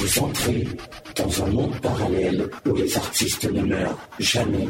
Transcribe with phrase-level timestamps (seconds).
[0.00, 0.66] Vous entrez
[1.14, 4.66] dans un monde parallèle où les artistes ne meurent jamais.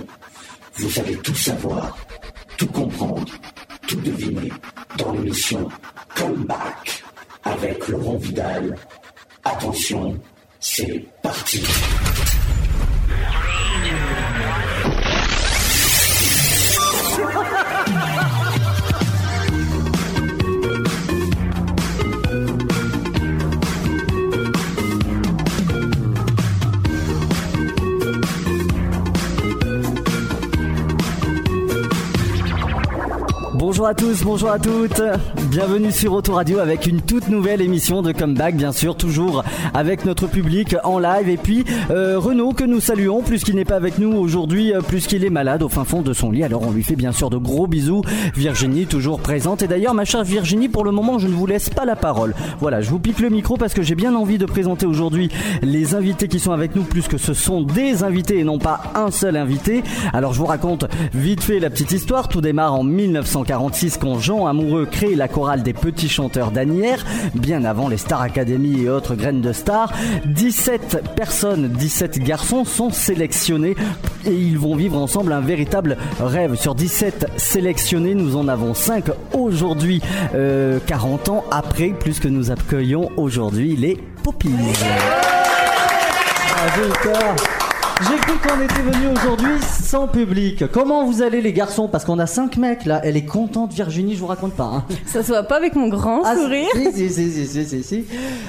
[0.74, 1.96] Vous allez tout savoir,
[2.56, 3.32] tout comprendre,
[3.86, 4.52] tout deviner
[4.98, 5.68] dans l'émission
[6.16, 7.04] Come Back
[7.44, 8.76] avec Laurent Vidal.
[9.44, 10.18] Attention,
[10.58, 11.62] c'est parti.
[33.80, 35.02] Bonjour à tous, bonjour à toutes.
[35.48, 40.04] Bienvenue sur Auto Radio avec une toute nouvelle émission de Comeback, bien sûr, toujours avec
[40.04, 41.30] notre public en live.
[41.30, 44.82] Et puis euh, Renaud que nous saluons, plus qu'il n'est pas avec nous aujourd'hui, euh,
[44.82, 46.44] plus qu'il est malade au fin fond de son lit.
[46.44, 48.02] Alors on lui fait bien sûr de gros bisous.
[48.34, 49.62] Virginie toujours présente.
[49.62, 52.34] Et d'ailleurs, ma chère Virginie, pour le moment, je ne vous laisse pas la parole.
[52.60, 55.30] Voilà, je vous pique le micro parce que j'ai bien envie de présenter aujourd'hui
[55.62, 58.82] les invités qui sont avec nous, plus que ce sont des invités et non pas
[58.94, 59.82] un seul invité.
[60.12, 62.28] Alors je vous raconte vite fait la petite histoire.
[62.28, 63.69] Tout démarre en 1940
[64.00, 67.04] quand Jean Amoureux crée la chorale des petits chanteurs d'Anières,
[67.34, 69.92] bien avant les Star Academy et autres graines de stars.
[70.26, 73.76] 17 personnes, 17 garçons sont sélectionnés
[74.26, 76.56] et ils vont vivre ensemble un véritable rêve.
[76.56, 80.00] Sur 17 sélectionnés, nous en avons 5 aujourd'hui,
[80.86, 84.50] 40 euh, ans après, plus que nous accueillons aujourd'hui les Poppies.
[88.02, 90.64] J'ai cru qu'on était venu aujourd'hui sans public.
[90.72, 91.86] Comment vous allez les garçons?
[91.86, 93.00] Parce qu'on a cinq mecs là.
[93.04, 94.72] Elle est contente Virginie, je vous raconte pas.
[94.74, 94.84] Hein.
[95.04, 96.70] Ça se voit pas avec mon grand ah, sourire.
[96.72, 98.04] Si, si, si, si, si,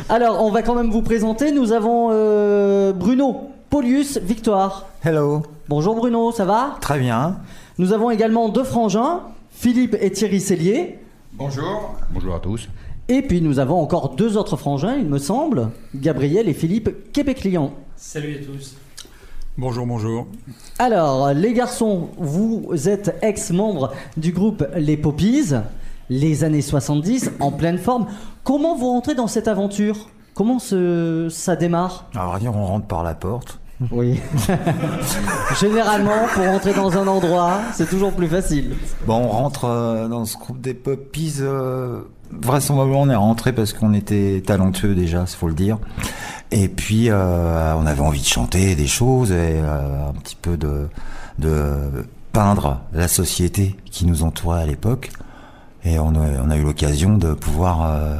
[0.08, 1.52] Alors, on va quand même vous présenter.
[1.52, 4.86] Nous avons euh, Bruno, Paulius, Victoire.
[5.04, 5.44] Hello.
[5.68, 6.78] Bonjour Bruno, ça va?
[6.80, 7.38] Très bien.
[7.78, 11.00] Nous avons également deux frangins, Philippe et Thierry Cellier.
[11.34, 11.96] Bonjour.
[12.12, 12.70] Bonjour à tous.
[13.10, 17.74] Et puis nous avons encore deux autres frangins, il me semble, Gabriel et Philippe Québéclian.
[17.98, 18.76] Salut à tous.
[19.58, 20.28] Bonjour, bonjour.
[20.80, 25.52] Alors, les garçons, vous êtes ex-membres du groupe Les Poppies,
[26.10, 28.08] les années 70, en pleine forme.
[28.46, 30.08] Comment vous rentrez dans cette aventure?
[30.36, 32.06] Comment ça démarre?
[32.16, 33.60] Alors, dire, on rentre par la porte.
[33.92, 34.22] Oui.
[35.60, 38.76] Généralement, pour rentrer dans un endroit, c'est toujours plus facile.
[39.06, 41.38] Bon, on rentre euh, dans ce groupe des Poppies.
[41.42, 42.02] Euh,
[42.32, 45.78] vraisemblablement, on est rentré parce qu'on était talentueux déjà, il faut le dire.
[46.52, 50.58] Et puis, euh, on avait envie de chanter des choses et euh, un petit peu
[50.58, 50.88] de,
[51.40, 55.12] de peindre la société qui nous entourait à l'époque.
[55.86, 58.18] Et on a, on a eu l'occasion de pouvoir euh,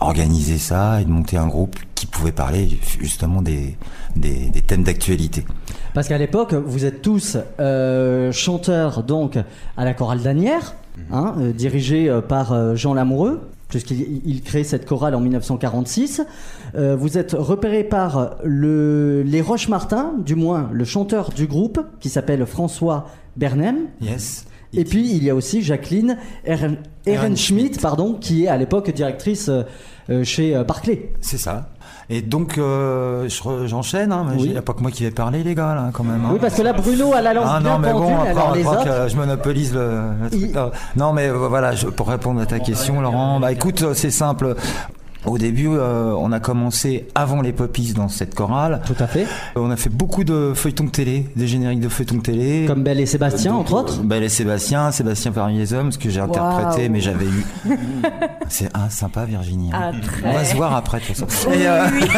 [0.00, 3.76] organiser ça et de monter un groupe qui pouvait parler justement des,
[4.16, 5.44] des, des thèmes d'actualité.
[5.92, 7.36] Parce qu'à l'époque, vous êtes tous
[8.32, 9.38] chanteurs donc
[9.76, 10.74] à la chorale d'Anières,
[11.12, 16.22] hein, euh, dirigée par Jean Lamoureux puisqu'il crée cette chorale en 1946.
[16.74, 22.08] Euh, vous êtes repéré par le, les Roches-Martin, du moins le chanteur du groupe, qui
[22.08, 23.86] s'appelle François Bernem.
[24.00, 24.46] Yes.
[24.72, 26.16] Et puis il y a aussi Jacqueline
[27.06, 29.50] Ehrenschmidt, pardon, qui est à l'époque directrice
[30.10, 31.12] euh, chez euh, Barclay.
[31.20, 31.68] C'est ça.
[32.08, 33.28] Et donc, euh,
[33.66, 34.10] j'enchaîne.
[34.10, 36.24] Hein, Il n'y a pas que moi qui vais parler, les gars, là, quand même.
[36.24, 36.30] Hein.
[36.32, 39.08] Oui, parce que là, Bruno a la langue ah, non, mais bon, alors les autres...
[39.08, 40.50] je monopolise le, truc.
[40.96, 44.56] Non, mais voilà, je, pour répondre à ta question, Laurent, bah écoute, c'est simple.
[45.26, 48.80] Au début, euh, on a commencé avant les Poppies dans cette chorale.
[48.86, 49.26] Tout à fait.
[49.54, 52.64] On a fait beaucoup de feuilletons de télé, des génériques de feuilletons de télé.
[52.66, 53.98] Comme Belle et Sébastien, entre autres.
[54.02, 57.44] Belle et Sébastien, Sébastien parmi les hommes, ce que j'ai interprété, mais j'avais eu.
[58.48, 59.70] C'est ah, sympa, Virginie.
[59.72, 59.92] Hein.
[59.92, 61.50] Ah, on va se voir après, de toute façon.
[61.50, 61.86] Oui, euh...
[61.92, 62.08] oui.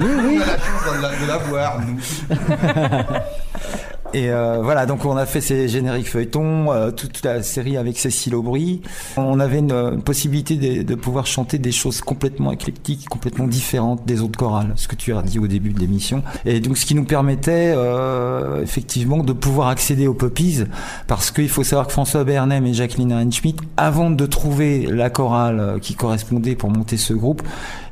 [0.00, 1.98] oui, On a la chance de la voir, nous.
[4.12, 7.96] Et euh, voilà, donc on a fait ces génériques feuilletons, euh, toute la série avec
[7.96, 8.82] Cécile Aubry.
[9.16, 14.38] On avait une, possibilité de, pouvoir chanter des choses complètement éclectiques, complètement différentes des autres
[14.38, 16.24] chorales, ce que tu as dit au début de l'émission.
[16.44, 20.64] Et donc ce qui nous permettait euh, effectivement de pouvoir accéder aux poppies,
[21.06, 25.78] parce qu'il faut savoir que François Bernem et Jacqueline Heinschmidt, avant de trouver la chorale
[25.80, 27.42] qui correspondait pour monter ce groupe,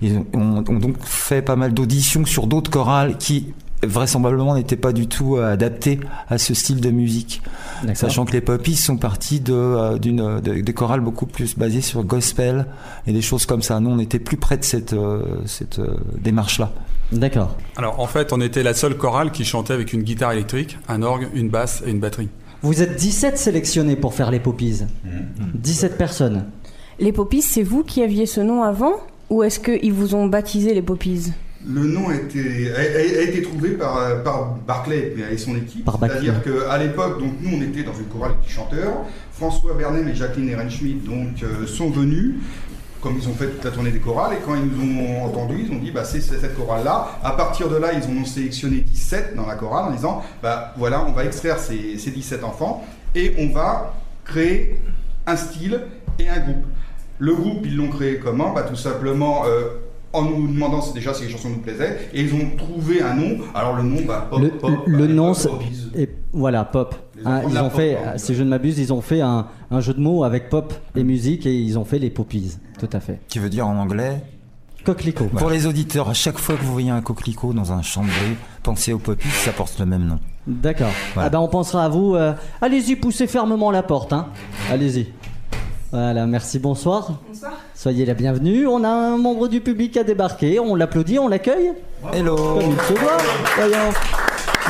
[0.03, 3.53] ils ont donc fait pas mal d'auditions sur d'autres chorales qui
[3.83, 7.43] vraisemblablement n'était pas du tout euh, adapté à ce style de musique.
[7.95, 12.03] Sachant que les Poppies sont partis de, euh, d'une, de, chorales beaucoup plus basées sur
[12.03, 12.67] gospel
[13.07, 13.81] et des choses comme ça.
[13.81, 15.81] Nous, on était plus près de cette, euh, cette
[16.21, 16.73] démarche-là.
[17.13, 17.57] D'accord.
[17.77, 21.03] Alors, en fait, on était la seule chorale qui chantait avec une guitare électrique, un
[21.03, 22.29] orgue, une basse et une batterie.
[22.63, 24.83] Vous êtes 17 sélectionnés pour faire les Poppies.
[25.55, 26.45] 17 personnes.
[26.99, 28.95] Les Poppies, c'est vous qui aviez ce nom avant
[29.31, 31.33] Ou est-ce qu'ils vous ont baptisé les Poppies?
[31.69, 35.89] Le nom a été, a, été trouvé par, par Barclay et son équipe.
[36.01, 39.05] C'est-à-dire qu'à l'époque, donc nous on était dans une chorale de chanteurs.
[39.33, 42.37] François Bernet et Jacqueline Ehrenschmidt donc euh, sont venus
[43.01, 45.67] comme ils ont fait toute la tournée des chorales, et quand ils nous ont entendus,
[45.69, 47.21] ils ont dit, bah, c'est cette chorale-là.
[47.23, 51.05] À partir de là, ils ont sélectionné 17 dans la chorale en disant, bah, voilà,
[51.05, 52.85] on va extraire ces, ces 17 enfants,
[53.15, 53.95] et on va
[54.25, 54.81] créer
[55.29, 55.81] un style
[56.19, 56.65] et un groupe.
[57.21, 58.53] Le groupe, ils l'ont créé comment?
[58.53, 59.69] Bah, Tout simplement euh,
[60.19, 63.39] en nous demandant déjà si les chansons nous plaisaient, et ils ont trouvé un nom.
[63.55, 65.37] Alors le nom, bah, pop, le, pop, le bah, nom, pop,
[65.95, 66.95] c'est- et voilà, pop.
[67.25, 68.13] Hein, ils ont pop, fait, hein.
[68.17, 71.03] si je ne m'abuse, ils ont fait un, un jeu de mots avec pop et
[71.05, 72.57] musique et ils ont fait les poppies.
[72.79, 73.21] Tout à fait.
[73.29, 74.23] Qui veut dire en anglais
[74.85, 75.27] Coquelicot.
[75.37, 78.07] Pour les auditeurs, à chaque fois que vous voyez un coquelicot dans un champ de
[78.07, 80.19] blé, pensez au poppies, ça porte le même nom.
[80.47, 80.89] D'accord.
[81.13, 81.27] Voilà.
[81.27, 82.15] Ah ben on pensera à vous.
[82.15, 82.33] euh,
[82.63, 84.13] allez-y, poussez fermement la porte.
[84.15, 84.29] Hein.
[84.71, 85.09] Allez-y.
[85.91, 87.19] Voilà, merci, bonsoir.
[87.29, 87.53] Bonsoir.
[87.75, 88.67] Soyez la bienvenue.
[88.67, 90.61] On a un membre du public à débarquer.
[90.61, 91.73] On l'applaudit, on l'accueille
[92.13, 93.17] Hello comme il se doit.
[93.57, 93.93] Voyons.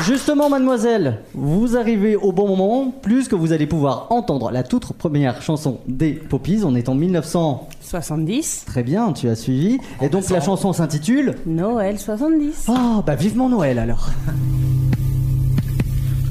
[0.04, 4.92] Justement, mademoiselle, vous arrivez au bon moment, plus que vous allez pouvoir entendre la toute
[4.92, 6.60] première chanson des Poppies.
[6.64, 7.68] On est en 1900.
[7.80, 8.64] 70.
[8.66, 9.78] Très bien, tu as suivi.
[10.00, 11.34] Et donc la chanson s'intitule.
[11.46, 12.66] Noël 70.
[12.68, 14.10] Ah, bah vivement Noël alors.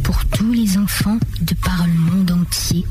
[0.03, 2.85] pour tous les enfants de par le monde entier,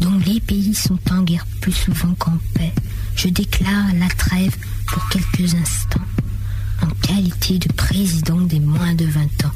[0.00, 2.72] dont les pays sont en guerre plus souvent qu'en paix,
[3.16, 4.56] je déclare la trêve
[4.86, 6.00] pour quelques instants,
[6.82, 9.52] en qualité de président des moins de 20 ans,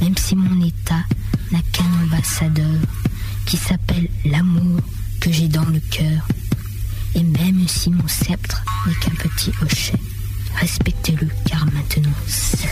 [0.00, 1.02] même si mon État
[1.52, 2.80] n'a qu'un ambassadeur,
[3.46, 4.80] qui s'appelle l'amour
[5.20, 6.28] que j'ai dans le cœur,
[7.14, 9.98] et même si mon sceptre n'est qu'un petit hochet,
[10.60, 12.68] respectez-le car maintenant c'est...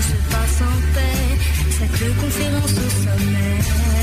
[0.00, 1.38] se passe en paix
[1.70, 3.93] cette conférence au sommet.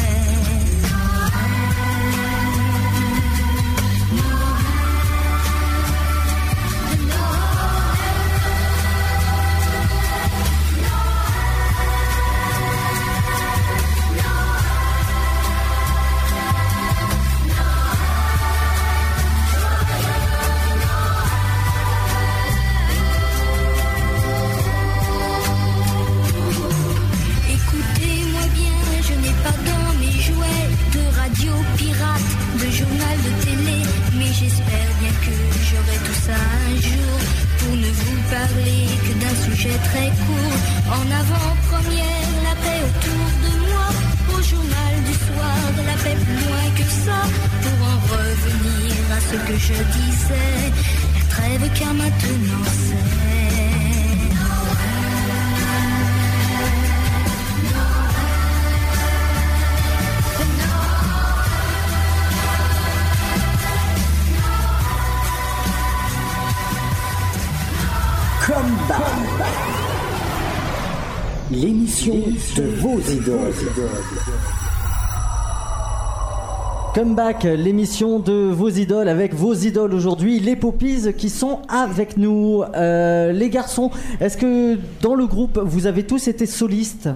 [76.94, 82.64] Comeback, l'émission de vos idoles avec vos idoles aujourd'hui, les Poppies qui sont avec nous.
[82.76, 87.08] Euh, les garçons, est-ce que dans le groupe vous avez tous été solistes?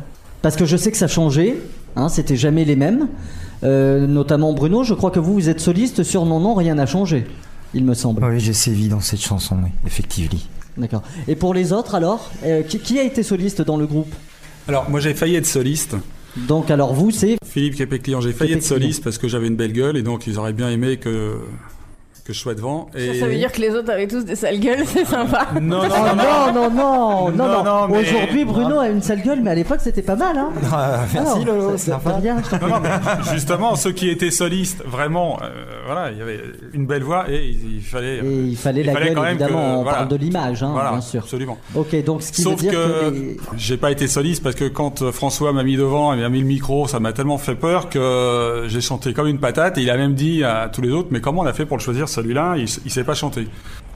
[0.42, 1.58] Parce que je sais que ça changeait,
[1.98, 3.10] hein, c'était jamais les mêmes.
[3.66, 6.86] Euh, notamment Bruno, je crois que vous vous êtes soliste sur Non Non Rien n'a
[6.86, 7.28] changé,
[7.74, 8.24] il me semble.
[8.24, 10.40] Oui, j'ai sévi dans cette chanson, oui, effectivement.
[10.78, 11.04] D'accord.
[11.28, 14.14] Et pour les autres alors, euh, qui, qui a été soliste dans le groupe?
[14.70, 15.98] Alors, moi j'ai failli être soliste.
[16.38, 19.72] Donc alors vous c'est Philippe Képé-Client, j'ai failli être soliste parce que j'avais une belle
[19.72, 21.38] gueule et donc ils auraient bien aimé que,
[22.26, 22.88] que je sois devant.
[22.98, 23.20] Et...
[23.20, 25.46] Ça veut dire que les autres avaient tous des sales gueules, c'est sympa.
[25.62, 26.54] Non, non, non, non.
[26.54, 27.64] non, non, non, non, Non, non.
[27.64, 30.50] non, mais- Aujourd'hui, Bruno a une sale gueule, mais à l'époque, c'était pas mal, hein.
[30.74, 32.22] Ah, merci Alors, Lolo, ça- c'est ça- sympa.
[32.50, 35.50] ça mais justement, ceux qui étaient solistes, vraiment, euh,
[35.86, 36.40] voilà, il y avait
[36.74, 38.18] une belle voix et il, il fallait.
[38.18, 39.98] Et il fallait la gueule, quand même évidemment, que- on voilà.
[40.00, 41.22] parle de l'image, hein, Voilà, bien sûr.
[41.22, 41.60] Absolument.
[41.76, 44.56] Ok, donc ce qui Sauf veut dire que, que, les- j'ai pas été soliste parce
[44.56, 47.38] que quand euh, François m'a mis devant et m'a mis le micro, ça m'a tellement
[47.38, 50.82] fait peur que j'ai chanté comme une patate et il a même dit à tous
[50.82, 53.14] les autres, mais comment on a fait pour le choisir celui-là, il, il sait pas
[53.14, 53.48] chanter.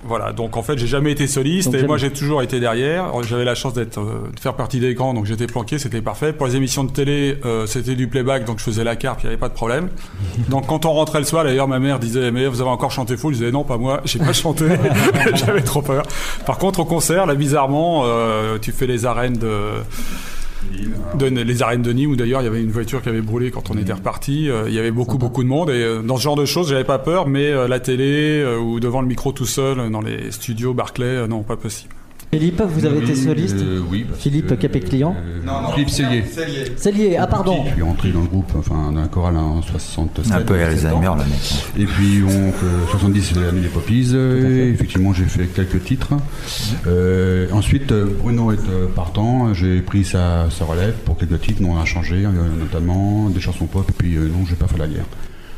[0.04, 3.12] Voilà, donc en fait, j'ai jamais été soliste Donc, et moi j'ai toujours été derrière.
[3.24, 6.32] J'avais la chance d'être, euh, de faire partie d'écran, donc j'étais planqué, c'était parfait.
[6.32, 9.26] Pour les émissions de télé, euh, c'était du playback, donc je faisais la carte, il
[9.26, 9.90] n'y avait pas de problème.
[10.50, 13.18] Donc quand on rentrait le soir, d'ailleurs, ma mère disait mais vous avez encore chanté
[13.18, 14.66] fou, je disais non, pas moi, j'ai pas chanté,
[15.34, 16.04] j'avais trop peur.
[16.46, 19.74] Par contre, au concert, là, bizarrement, euh, tu fais les arènes de
[21.18, 23.52] de, les arènes de Nîmes où d'ailleurs il y avait une voiture qui avait brûlé
[23.52, 24.50] quand on était reparti.
[24.50, 26.70] Euh, il y avait beaucoup beaucoup de monde et euh, dans ce genre de choses
[26.70, 30.02] j'avais pas peur, mais euh, la télé euh, ou devant le micro tout seul dans
[30.02, 31.94] les studios Barclay, non pas possible.
[32.32, 34.06] Philippe, vous avez été soliste Euh, Oui.
[34.16, 36.24] Philippe Capet-Client euh, Non, non, Philippe Sellier.
[36.24, 36.66] Cellier.
[36.76, 37.64] C'est lié, ah pardon.
[37.68, 40.32] Je suis entré dans le groupe, enfin dans la chorale en 67.
[40.32, 41.00] Un peu 67 ans.
[41.02, 41.66] Alzheimer, le mec.
[41.80, 44.14] Et puis, donc, euh, 70, c'est l'année des Poppies.
[44.16, 46.14] effectivement, j'ai fait quelques titres.
[46.86, 49.52] Euh, ensuite, Bruno est euh, partant.
[49.56, 51.64] J'ai pris sa, sa relève pour quelques titres.
[51.64, 52.28] Nous, on a changé,
[52.60, 53.90] notamment des chansons pop.
[53.90, 55.06] Et puis, euh, non, j'ai pas fait la guerre.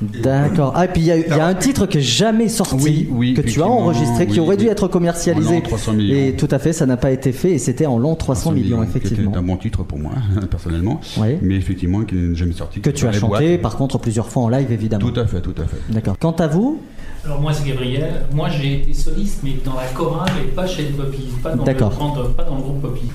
[0.02, 0.74] D'accord.
[0.76, 2.76] Ah, et puis il y, a- il y a un titre qui est jamais sorti,
[2.84, 5.56] Oui, oui, que tu as enregistré, qui aurait dû être commercialisé.
[5.56, 6.16] l'an 300 millions.
[6.16, 8.84] Et tout à fait, ça n'a pas été fait, et c'était en l'an 300 millions,
[8.84, 9.30] effectivement.
[9.32, 10.12] était un bon titre pour moi,
[10.50, 11.00] personnellement.
[11.18, 11.38] Oui.
[11.42, 12.82] Mais effectivement, qui n'est jamais sorti.
[12.82, 13.62] Que tu as chanté, boîtes.
[13.62, 15.10] par contre, plusieurs fois en live, évidemment.
[15.10, 15.78] Tout à fait, tout à fait.
[15.90, 16.18] D'accord.
[16.20, 16.80] Quant à vous,
[17.24, 20.82] Alors moi c'est Gabriel, moi j'ai été soliste mais dans la chorale et pas chez
[20.84, 21.92] les Poppies, pas dans, le, D'accord.
[21.92, 23.12] grand- pas dans le groupe Poppies.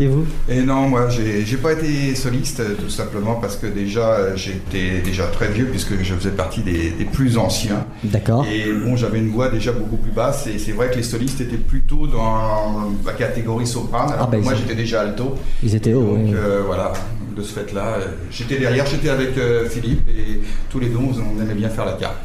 [0.00, 0.24] et vous?
[0.48, 4.32] Et non, moi, j'ai j'ai pas été soliste, euh, tout simplement parce que déjà, euh,
[4.36, 7.86] j'étais déjà très vieux, puisque je faisais partie des, des plus anciens.
[8.02, 8.44] D'accord.
[8.52, 11.40] Et bon, j'avais une voix déjà beaucoup plus basse, et c'est vrai que les solistes
[11.40, 15.36] étaient plutôt dans la catégorie soprane, alors Ah, bah, que moi ils- j'étais déjà alto.
[15.62, 16.16] Ils étaient hauts.
[16.16, 16.32] Donc oui.
[16.34, 16.92] euh, voilà,
[17.36, 21.40] de ce fait-là, euh, j'étais derrière, j'étais avec euh, Philippe, et tous les deux, on
[21.40, 22.16] aimait bien faire la carte.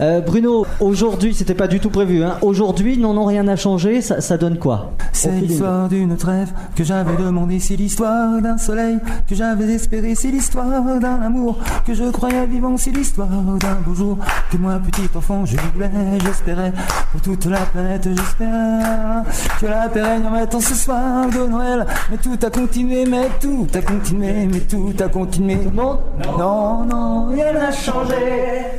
[0.00, 2.22] Euh, Bruno, aujourd'hui, c'était pas du tout prévu.
[2.22, 2.36] Hein.
[2.42, 4.02] Aujourd'hui, non, non, rien n'a changé.
[4.02, 8.98] Ça, ça donne quoi C'est l'histoire d'une trêve que j'avais demandé, c'est l'histoire d'un soleil
[9.28, 10.66] que j'avais espéré, c'est l'histoire
[11.00, 14.18] d'un amour que je croyais vivant, c'est l'histoire d'un beau jour
[14.52, 15.90] que moi, petit enfant, je voulais,
[16.22, 16.72] j'espérais
[17.12, 19.22] pour toute la planète, j'espérais
[19.60, 21.86] que la règne en mettant ce soir de Noël.
[22.10, 25.58] Mais tout a continué, mais tout a continué, mais tout a continué.
[25.72, 25.98] Non,
[26.38, 28.14] non, non, rien n'a changé.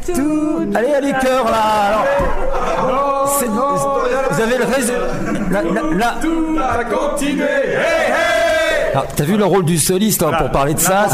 [0.05, 0.67] Tout.
[0.75, 2.03] Allez, allez, cœur là.
[2.83, 4.93] Alors, c'est- vous avez le raison.
[5.51, 6.15] Là, là, là.
[6.73, 7.15] Alors,
[9.15, 11.07] t'as vu le rôle du soliste hein, pour parler de ça.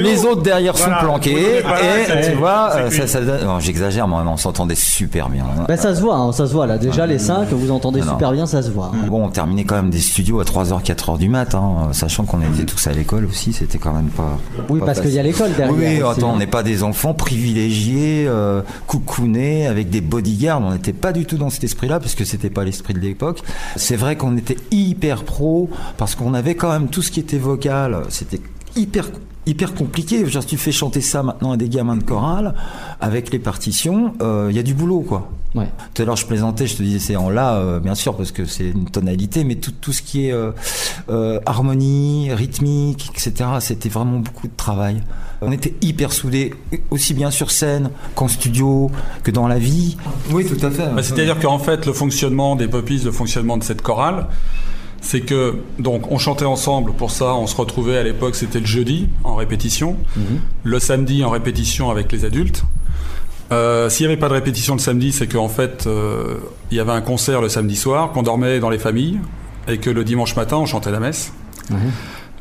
[0.00, 0.98] Les autres derrière Voilà.
[1.00, 2.96] sont planqués et tu vois, euh, lui.
[2.96, 5.44] ça, ça donne- non, j'exagère, mais on s'entendait super bien.
[5.68, 6.78] Ben, ça se voit, hein, ça se voit là.
[6.78, 8.90] Déjà, les cinq, vous entendez Non, super bien, ça se voit.
[9.08, 12.40] Bon, on terminait quand même des studios à 3h, 4h du mat, hein, sachant qu'on
[12.40, 14.38] était tous à l'école aussi, c'était quand même pas.
[14.68, 15.74] Oui, pas parce qu'il y a l'école derrière.
[15.76, 16.18] Oui, aussi.
[16.18, 20.60] attends, on n'est pas des enfants privilégiés, euh, coucounés, avec des bodyguards.
[20.62, 23.40] On n'était pas du tout dans cet esprit-là, parce que c'était pas l'esprit de l'époque.
[23.76, 27.29] C'est vrai qu'on était hyper pro, parce qu'on avait quand même tout ce qui était
[27.38, 28.02] vocal.
[28.08, 28.40] C'était
[28.76, 29.10] hyper
[29.46, 30.24] hyper compliqué.
[30.28, 32.54] Si tu fais chanter ça maintenant à des gamins de chorale,
[33.00, 35.30] avec les partitions, euh, il y a du boulot, quoi.
[35.54, 35.66] Ouais.
[35.94, 38.30] Tout à l'heure, je plaisantais, je te disais c'est en la, euh, bien sûr, parce
[38.30, 40.52] que c'est une tonalité, mais tout, tout ce qui est euh,
[41.08, 45.02] euh, harmonie, rythmique, etc., c'était vraiment beaucoup de travail.
[45.40, 46.54] On était hyper soudés,
[46.90, 48.90] aussi bien sur scène qu'en studio,
[49.24, 49.96] que dans la vie.
[50.30, 50.88] Oui, tout à fait.
[50.94, 54.26] Bah, C'est-à-dire qu'en fait, le fonctionnement des Poppies, le fonctionnement de cette chorale,
[55.00, 56.92] c'est que donc on chantait ensemble.
[56.92, 59.96] Pour ça, on se retrouvait à l'époque, c'était le jeudi en répétition,
[60.62, 62.64] le samedi en répétition avec les adultes.
[63.52, 66.36] Euh, S'il n'y avait pas de répétition le samedi, c'est qu'en fait, euh,
[66.70, 69.18] il y avait un concert le samedi soir, qu'on dormait dans les familles,
[69.66, 71.32] et que le dimanche matin, on chantait la messe.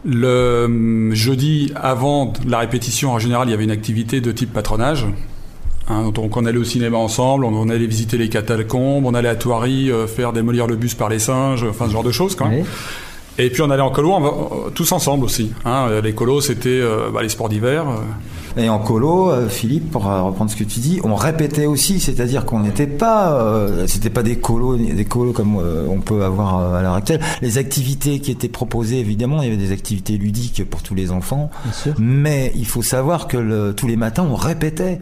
[0.06, 4.54] Le hum, jeudi, avant la répétition, en général, il y avait une activité de type
[4.54, 5.08] patronage.
[5.90, 9.30] Hein, donc on allait au cinéma ensemble, on, on allait visiter les catacombes, on allait
[9.30, 12.36] à Thoiry euh, faire démolir le bus par les singes, enfin ce genre de choses
[12.36, 12.64] quand même.
[13.38, 15.52] Et puis on allait en colo, on va- euh, tous ensemble aussi.
[15.66, 15.88] Hein.
[15.90, 17.86] Euh, Les colos, c'était euh, bah, les sports d'hiver.
[17.88, 18.62] euh.
[18.62, 22.00] Et en colo, euh, Philippe, pour euh, reprendre ce que tu dis, on répétait aussi,
[22.02, 26.24] c'est-à-dire qu'on n'était pas, euh, c'était pas des colos, des colos comme euh, on peut
[26.26, 27.22] avoir euh, à l'heure actuelle.
[27.42, 31.12] Les activités qui étaient proposées, évidemment, il y avait des activités ludiques pour tous les
[31.12, 31.94] enfants, Bien sûr.
[32.00, 35.00] mais il faut savoir que le- tous les matins, on répétait.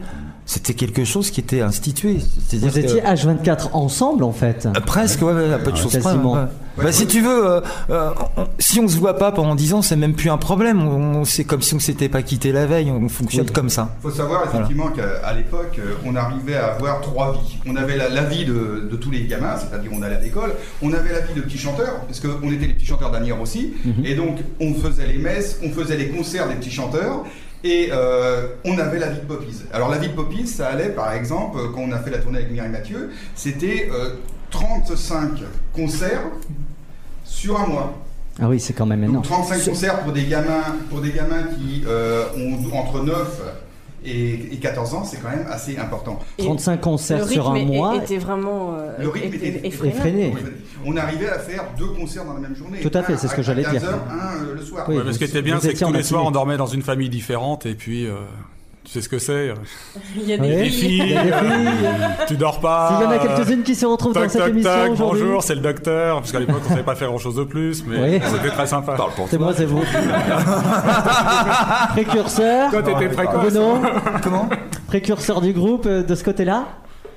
[0.50, 2.16] C'était quelque chose qui était institué.
[2.48, 4.64] C'est-à-dire Vous que- étiez H24 ensemble en fait.
[4.64, 6.00] Euh, Presque, ouais, peu de choses près.
[6.00, 6.32] Quasiment.
[6.32, 6.46] ouais.
[6.82, 9.82] Bah, si tu veux, euh, euh, on- si on se voit pas pendant 10 ans,
[9.82, 10.80] c'est même plus un problème.
[10.80, 12.90] On, on- c'est comme si on s'était pas quitté la veille.
[12.90, 13.52] On fonctionne Oui.
[13.52, 13.94] comme ça.
[13.98, 17.58] Il faut savoir effectivement qu'à l'époque, euh, on arrivait à avoir trois vies.
[17.66, 20.54] On avait la, la vie de, de tous les gamins, c'est-à-dire on allait à l'école.
[20.80, 23.74] On avait la vie de petits chanteurs, parce qu'on était les petits chanteurs d'Anières aussi.
[24.02, 27.24] Et donc, on faisait les messes, on faisait les concerts des petits chanteurs.
[27.64, 29.62] Et euh, on avait la vie de Poppies.
[29.72, 32.18] Alors la vie de Poppies, ça allait par exemple, euh, quand on a fait la
[32.18, 34.14] tournée avec Mireille Mathieu, c'était euh,
[34.50, 35.30] 35
[35.74, 36.22] concerts
[37.24, 37.98] sur un mois.
[38.40, 39.24] Ah oui, c'est quand même Donc énorme.
[39.24, 43.40] 35 concerts pour des gamins, pour des gamins qui euh, ont entre 9
[44.04, 46.18] Et, et 14 ans, c'est quand même assez important.
[46.38, 47.96] 35 concerts le sur un rythme mois.
[47.96, 49.94] était vraiment euh, Le rythme était effréné.
[49.94, 50.34] effréné.
[50.86, 52.78] On arrivait à faire deux concerts dans la même journée.
[52.80, 53.84] Tout à fait, c'est ce que j'allais 15 dire.
[53.88, 54.86] heures, un euh, le soir.
[54.88, 54.96] Oui.
[54.96, 56.82] Ouais, mais ce qui était bien, c'est que tous les soirs, on dormait dans une
[56.82, 58.14] famille différente, et puis, euh,
[58.88, 59.50] tu sais ce que c'est.
[59.50, 59.54] euh,
[60.16, 61.02] Il y a des Les filles.
[61.02, 61.68] Il y a des filles.
[62.26, 62.88] tu dors pas.
[62.96, 65.22] S'il y en a quelques-unes qui se retrouvent dans cette toc, émission aujourd'hui.
[65.24, 66.16] bonjour, c'est le docteur.
[66.20, 68.20] Parce qu'à l'époque, on savait pas faire grand chose de plus, mais Oui.
[68.32, 68.96] c'était très sympa.
[69.28, 69.82] C'est moi, c'est vous.
[71.90, 72.70] Précurseur.
[72.70, 73.52] Toi, t'étais précoce.
[73.52, 73.78] Bruno,
[74.22, 74.48] Comment?
[74.86, 76.64] Précurseur du groupe euh, de ce côté-là,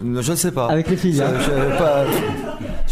[0.04, 0.68] Je ne sais pas.
[0.68, 1.16] avec les filles.
[1.18, 1.34] Ça, hein.
[1.40, 2.06] je- pas-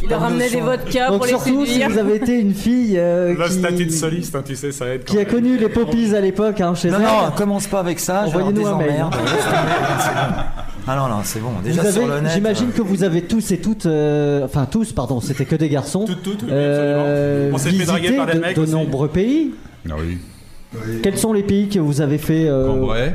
[0.01, 2.95] Il leur ramenait des vodkas Donc pour les surtout si vous avez été une fille
[2.97, 5.03] euh, Le qui, statut de soliste, hein, tu sais, ça aide.
[5.05, 7.03] quand qui a connu les poppies à l'époque hein, chez Non, elle.
[7.03, 8.23] non, commence pas avec ça.
[8.25, 9.05] je Envoyez-nous des un mail.
[10.87, 11.49] Ah non, non, c'est bon.
[11.63, 12.31] Déjà avez- sur le net.
[12.33, 15.69] J'imagine euh, que vous avez tous et toutes, euh, enfin tous, pardon, c'était que des
[15.69, 17.55] garçons, Tout, tout, tout, oui, euh, absolument.
[17.55, 18.71] On s'est fait draguer visité par des de, mecs de aussi.
[18.71, 19.51] nombreux pays.
[19.87, 20.17] Ah oui.
[20.73, 20.99] Oui.
[21.03, 23.13] Quels sont les pays que vous avez fait euh, Cambrai.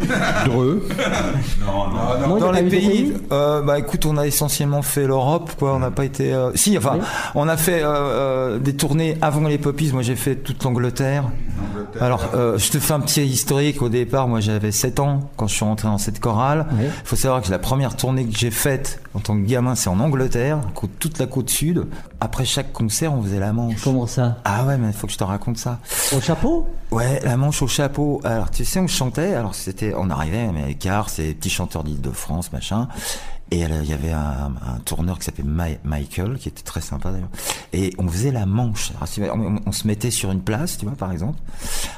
[0.46, 0.86] Dreux.
[1.60, 2.28] Non, non.
[2.28, 5.74] Non, Dans les pays, euh, bah écoute, on a essentiellement fait l'Europe, quoi.
[5.74, 6.32] On n'a pas été.
[6.32, 7.04] euh, Si, enfin, Oui.
[7.36, 9.90] on a fait euh, euh, des tournées avant les Poppies.
[9.92, 11.24] Moi, j'ai fait toute l'Angleterre.
[12.00, 13.80] Alors, euh, je te fais un petit historique.
[13.82, 16.66] Au départ, moi, j'avais 7 ans quand je suis rentré dans cette chorale.
[16.72, 16.90] Il Oui.
[17.04, 20.00] faut savoir que la première tournée que j'ai faite en tant que gamin, c'est en
[20.00, 20.58] Angleterre,
[20.98, 21.86] toute la côte sud.
[22.20, 23.80] Après chaque concert, on faisait la manche.
[23.82, 24.38] Comment ça?
[24.44, 25.78] Ah ouais, mais il faut que je te raconte ça.
[26.16, 26.66] Au chapeau?
[26.90, 28.20] Ouais, la manche au chapeau.
[28.24, 29.34] Alors, tu sais, on chantait.
[29.34, 32.88] Alors, c'était, on arrivait, mais car c'est des petits chanteurs d'Île-de-France, machin.
[33.50, 35.44] Et euh, il y avait un, un tourneur qui s'appelait
[35.84, 37.28] Michael, qui était très sympa d'ailleurs.
[37.72, 38.92] Et on faisait la manche.
[39.20, 41.38] Alors, on, on se mettait sur une place, tu vois, par exemple.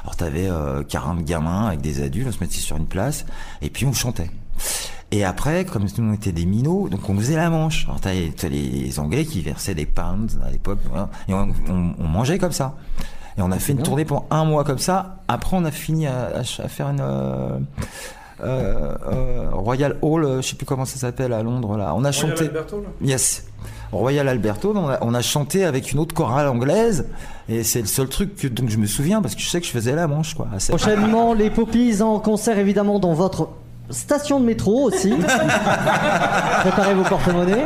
[0.03, 3.25] Alors, t'avais euh, 40 gamins avec des adultes, on se mettait sur une place,
[3.61, 4.29] et puis on chantait.
[5.11, 7.85] Et après, comme nous on était des minots, donc on faisait la manche.
[7.85, 11.09] Alors t'as les, Anglais qui versaient des pounds à l'époque, voilà.
[11.29, 12.75] et on, on- on mangeait comme ça.
[13.37, 15.21] Et on a fait une tournée pendant un mois comme ça.
[15.29, 17.59] Après, on a fini à, à faire une euh, euh, euh,
[18.39, 21.93] Royal Hall, euh, je sais plus comment ça s'appelle à Londres là.
[21.95, 22.45] On a chanté.
[22.45, 22.89] Alberto, là?
[23.07, 23.43] Yes.
[23.91, 27.05] Royal Alberto, on a, on a chanté avec une autre chorale anglaise
[27.47, 29.65] et c'est le seul truc que, dont je me souviens parce que je sais que
[29.65, 30.47] je faisais la manche quoi.
[30.53, 33.47] assez- Prochainement, les Poppies en concert évidemment dans votre
[33.89, 35.09] station de métro aussi.
[36.61, 37.63] Préparez vos porte-monnaies.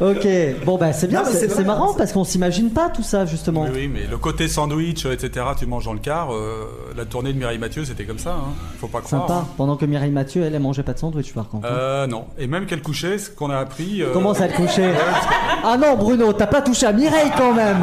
[0.00, 0.26] Ok,
[0.64, 2.88] bon bah c'est bien, Non, mais c'est c'est c'est vrai, marrant parce qu'on s'imagine pas
[2.88, 3.62] tout ça justement.
[3.62, 6.64] Oui, oui, mais le côté sandwich, euh, etc., tu manges dans le car, euh,
[6.96, 8.52] la tournée de Mireille Mathieu, c'était comme ça, hein.
[8.80, 9.22] faut pas croire.
[9.22, 9.40] Sympa.
[9.40, 9.46] hein.
[9.56, 11.68] Pendant que Mireille Mathieu, elle, elle mangeait pas de sandwich par contre.
[11.70, 12.24] Euh, non.
[12.38, 14.02] Et même qu'elle couchait, ce qu'on a appris.
[14.02, 14.90] euh, Comment ça le coucher
[15.64, 17.78] Ah non Bruno, t'as pas touché à Mireille quand même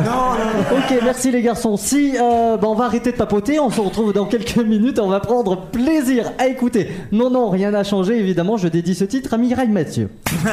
[0.72, 1.78] Ok, merci les garçons.
[1.78, 5.08] Si, euh, bah, on va arrêter de papoter, on se retrouve dans quelques minutes, on
[5.10, 6.90] va prendre plaisir à écouter.
[7.12, 10.10] Non, non, rien n'a changé, évidemment, je dédie ce titre à Mireille Mathieu.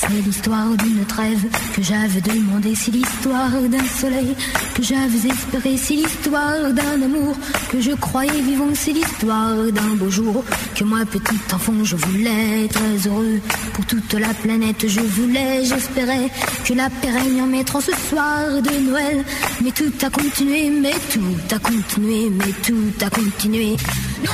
[0.00, 4.34] C'est l'histoire d'une trêve que j'avais demandé, c'est l'histoire d'un soleil
[4.74, 7.36] que j'avais espéré, c'est l'histoire d'un amour
[7.70, 10.44] que je croyais vivant, c'est l'histoire d'un beau jour
[10.76, 13.40] que moi petit enfant je voulais être heureux
[13.74, 16.30] pour toute la planète, je voulais, j'espérais
[16.64, 19.24] que la paix règne en mettant ce soir de Noël,
[19.62, 23.76] mais tout a continué, mais tout a continué, mais tout a continué.
[24.24, 24.32] Non,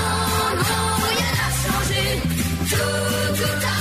[0.59, 2.21] non, rien n'a changé,
[2.69, 2.77] tout,
[3.37, 3.74] tout a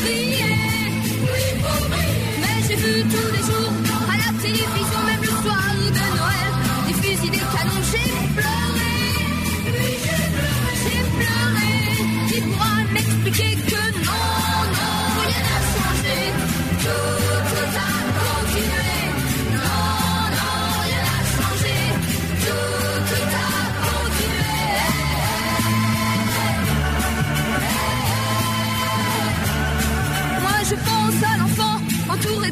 [0.00, 0.54] prier.
[1.62, 1.88] Pour.
[2.40, 3.65] Mais j'ai vu tous les jours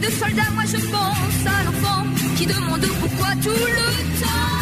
[0.04, 0.50] de soldats.
[0.54, 2.04] Moi je pense à l'enfant
[2.36, 4.53] qui demande pourquoi tout le temps.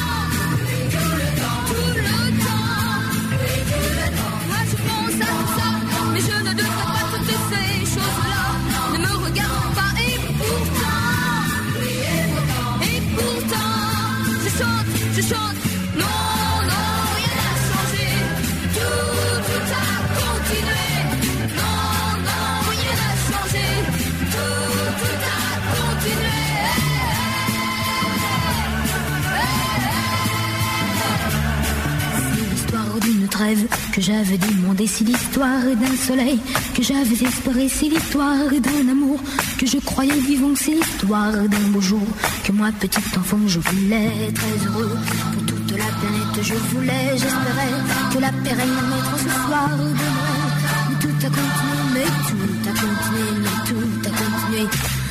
[34.92, 36.38] Si l'histoire d'un soleil
[36.74, 39.18] que j'avais espéré, si l'histoire d'un amour
[39.58, 42.06] que je croyais vivant, si l'histoire d'un beau jour
[42.44, 44.96] que moi, petit enfant, je voulais très heureux
[45.32, 46.42] pour toute la planète.
[46.42, 47.74] Je voulais, j'espérais
[48.12, 50.42] que la paix règne ce soir de Noël.
[50.88, 55.01] Mais tout a continué, mais tout a continué, mais tout a continué.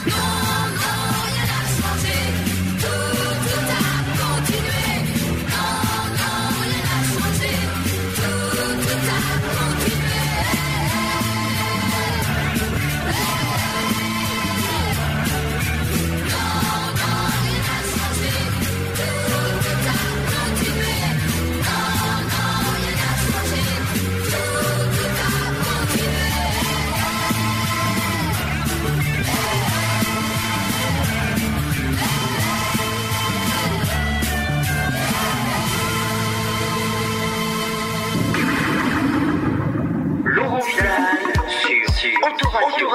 [42.24, 42.88] Autoradio.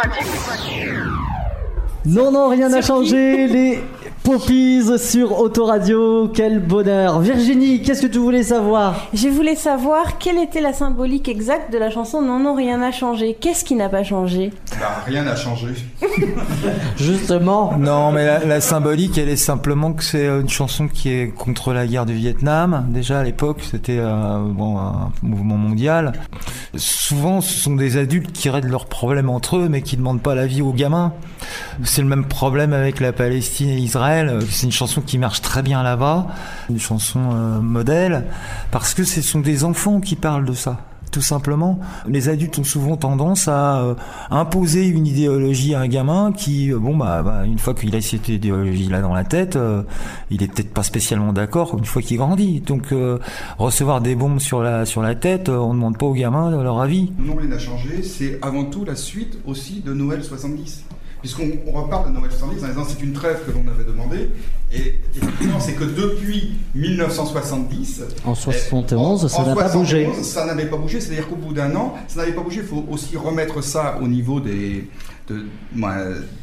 [2.04, 3.48] Non, non, rien n'a changé.
[3.48, 3.82] Les
[4.26, 7.20] Poppies sur Autoradio, quel bonheur.
[7.20, 9.06] Virginie, qu'est-ce que tu voulais savoir?
[9.14, 12.90] Je voulais savoir quelle était la symbolique exacte de la chanson Non, non, rien n'a
[12.90, 13.36] changé.
[13.40, 14.50] Qu'est-ce qui n'a pas changé?
[14.80, 15.68] Bah, rien n'a changé.
[16.96, 17.78] Justement.
[17.78, 21.72] Non, mais la, la symbolique, elle est simplement que c'est une chanson qui est contre
[21.72, 22.84] la guerre du Vietnam.
[22.88, 26.14] Déjà à l'époque, c'était euh, bon, un mouvement mondial.
[26.74, 30.34] Souvent, ce sont des adultes qui règlent leurs problèmes entre eux, mais qui demandent pas
[30.34, 31.12] l'avis aux gamins.
[31.84, 34.15] C'est le même problème avec la Palestine et Israël.
[34.50, 36.26] C'est une chanson qui marche très bien là-bas,
[36.70, 38.26] une chanson euh, modèle,
[38.70, 40.78] parce que ce sont des enfants qui parlent de ça
[41.16, 41.80] tout simplement.
[42.06, 43.94] Les adultes ont souvent tendance à euh,
[44.30, 48.28] imposer une idéologie à un gamin qui, euh, bah, bah, une fois qu'il a cette
[48.28, 49.82] idéologie-là dans la tête, euh,
[50.30, 52.60] il est peut-être pas spécialement d'accord une fois qu'il grandit.
[52.60, 53.18] Donc, euh,
[53.56, 57.10] recevoir des bombes sur la, tête, euh, on ne demande pas aux gamins leur avis.
[57.18, 58.02] Non, rien n'a changé.
[58.02, 60.84] C'est avant tout la suite aussi de Noël 70.
[61.26, 64.30] Puisqu'on on reparle de Noël 70 en disant c'est une trêve que l'on avait demandé.
[64.72, 68.02] Et effectivement, c'est que depuis 1970.
[68.24, 70.22] En 71, en- ça n'a pas 71, bougé.
[70.22, 72.60] Ça n'avait pas bougé, c'est-à-dire qu'au bout d'un an, ça n'avait pas bougé.
[72.60, 74.88] Il faut aussi remettre ça au niveau des,
[75.28, 75.46] de,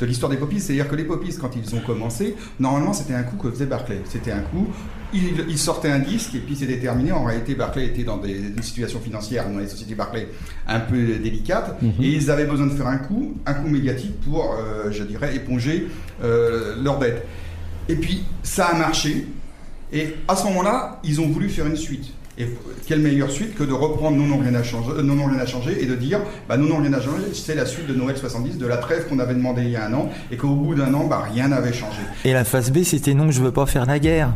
[0.05, 0.59] l'histoire des Poppies.
[0.59, 4.01] C'est-à-dire que les Poppies, quand ils ont commencé, normalement, c'était un coup que faisait Barclay.
[4.09, 4.67] C'était un coup,
[5.13, 7.11] il, il sortait un disque et puis c'était terminé.
[7.11, 10.27] En réalité, Barclay était dans des, une situation financière, dans les sociétés Barclay,
[10.67, 11.81] un peu délicate.
[11.81, 11.91] Mhm.
[12.01, 15.35] Et ils avaient besoin de faire un coup, un coup médiatique pour, euh, je dirais,
[15.35, 15.87] éponger
[16.23, 17.25] euh, leurs dettes.
[17.89, 19.27] Et puis, ça a marché.
[19.91, 22.13] Et à ce moment-là, ils ont voulu faire une suite.
[22.35, 22.47] Et
[22.87, 25.37] quelle meilleure suite que de reprendre Non, non, rien n'a changé, euh, non, rien
[25.79, 28.57] et de dire bah, Non, non, rien n'a changé, c'est la suite de Noël 70,
[28.57, 30.91] de la trêve qu'on avait demandé il y a un an, et qu'au bout d'un
[30.95, 31.99] an, bah, rien n'avait changé.
[32.25, 34.33] Et la phase B, c'était non, je veux pas faire la guerre.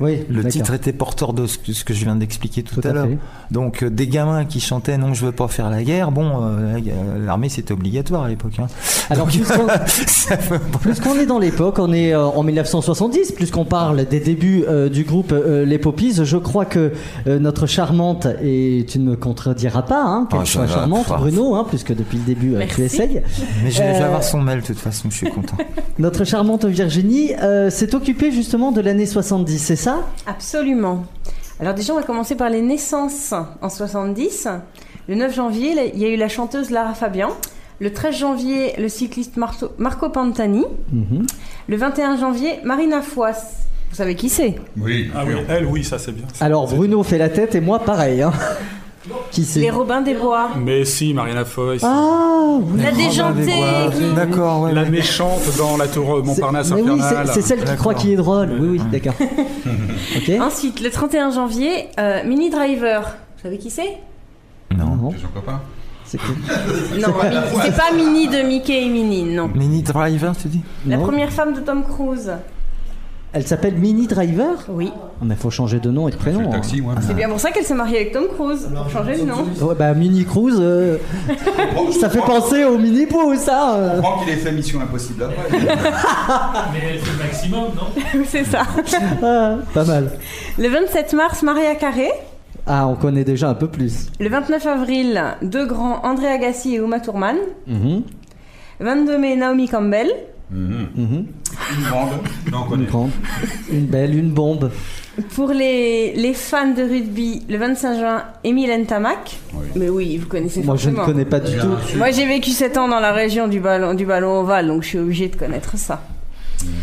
[0.00, 2.86] Oui, Le titre était porteur de ce que, ce que je viens d'expliquer tout, Tout
[2.88, 3.08] à à l'heure.
[3.50, 6.78] Donc euh, des gamins qui chantaient non je veux pas faire la guerre, bon euh,
[6.78, 8.52] la- l'armée c'était obligatoire à l'époque.
[8.58, 8.66] Hein.
[9.10, 9.34] Alors, Donc,
[10.80, 14.64] Plus qu'on est dans l'époque, on est euh, en 1970, plus qu'on parle des débuts
[14.68, 16.92] euh, du groupe euh, Les Poppies, je crois que
[17.26, 21.08] euh, notre charmante, et tu ne me contrediras pas, hein, qu'elle soit va, charmante.
[21.08, 22.82] Bruno, hein, puisque depuis le début euh, tu Merci.
[22.82, 23.22] essayes.
[23.64, 25.56] Mais je, je vais Euh, avoir son mail de toute façon, je suis content.
[25.98, 29.89] Notre charmante Virginie euh, s'est occupée justement de l'année 70, c'est ça?
[30.26, 31.04] Absolument.
[31.60, 34.48] Alors déjà, on va commencer par les naissances en 70.
[35.08, 37.30] Le 9 janvier, il y a eu la chanteuse Lara Fabian.
[37.80, 40.64] Le 13 janvier, le cycliste Marto- Marco Pantani.
[40.92, 41.26] Mhm.
[41.68, 43.36] Le 21 janvier, Marina Foïs.
[43.90, 44.54] Vous savez qui c'est?
[44.78, 46.24] Oui, Ah oui, elle, oui, ça c'est bien.
[46.40, 48.22] Alors Bruno fait la tête et moi pareil.
[48.22, 48.32] Hein.
[49.30, 50.50] Qui c'est Les Robins des Bois.
[50.58, 51.82] Mais si, Mariana Foïs.
[51.84, 52.82] Ah oui.
[52.82, 53.50] La déjantée.
[54.14, 54.74] D'accord, ouais.
[54.74, 57.26] La méchante dans la tour Montparnasse C'est- mais oui, infernale.
[57.28, 58.50] c'est- c'est celle qui croit qu'il est drôle.
[58.60, 59.14] Oui, oui, d'accord.
[60.42, 63.00] Ensuite, le 31 janvier, euh, Mini Driver.
[63.36, 63.98] Vous savez qui c'est?
[64.76, 64.96] Non.
[64.96, 65.60] Non, c'est son copain.
[66.04, 66.18] c'est
[67.00, 69.48] Non, Mini- c'est pas Mini de Mickey et Minnie, non.
[69.54, 70.60] Mini Driver, tu dis?
[70.86, 71.04] La non.
[71.04, 72.30] première femme de Tom Cruise.
[73.32, 74.90] Elle s'appelle Mini Driver Oui.
[75.22, 76.40] Mais faut changer de nom et de C'est prénom.
[76.40, 76.94] le taxi, moi.
[77.00, 78.68] C'est bien pour ça qu'elle s'est mariée avec Tom Cruise.
[78.74, 79.34] Pour changer le nom.
[79.38, 79.64] hein.
[79.64, 80.98] Ouais, bah Mini Cruise, euh,
[82.00, 83.74] ça fait penser au Mini Pooh, ça.
[83.76, 83.96] Je euh.
[84.00, 85.58] comprends qu'il ait fait Mission Impossible après.
[86.72, 88.62] Mais elle fait le maximum, non c'est ça.
[89.22, 90.10] Ah, pas mal.
[90.58, 92.08] Le 27 mars, Maria Carré.
[92.66, 94.08] Ah, on connaît déjà un peu plus.
[94.18, 97.36] Le 29 avril, deux grands, André Agassi et Uma Thurman.
[97.68, 98.02] Mhm,
[98.80, 100.08] 22 mai, Naomi Campbell.
[100.50, 101.26] mhm.
[101.76, 102.08] Une grande.
[102.50, 103.10] Non, on Une grande,
[103.70, 104.70] une belle, une bombe.
[105.34, 109.36] Pour les, les fans de rugby, le 25 juin, Émile Ntamak.
[109.54, 109.66] Oui.
[109.76, 111.74] Mais oui, vous connaissez Moi, je ne connais pas du tout.
[111.96, 114.88] Moi, j'ai vécu 7 ans dans la région du ballon, du ballon ovale, donc je
[114.88, 116.00] suis obligée de connaître ça.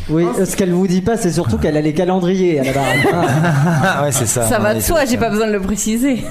[0.10, 3.08] Oui, ce qu'elle vous dit pas, c'est surtout qu'elle a les calendriers à la baraque.
[3.84, 4.44] Ah, ouais, c'est ça.
[4.44, 6.24] ça va de soi, j'ai pas besoin de le préciser.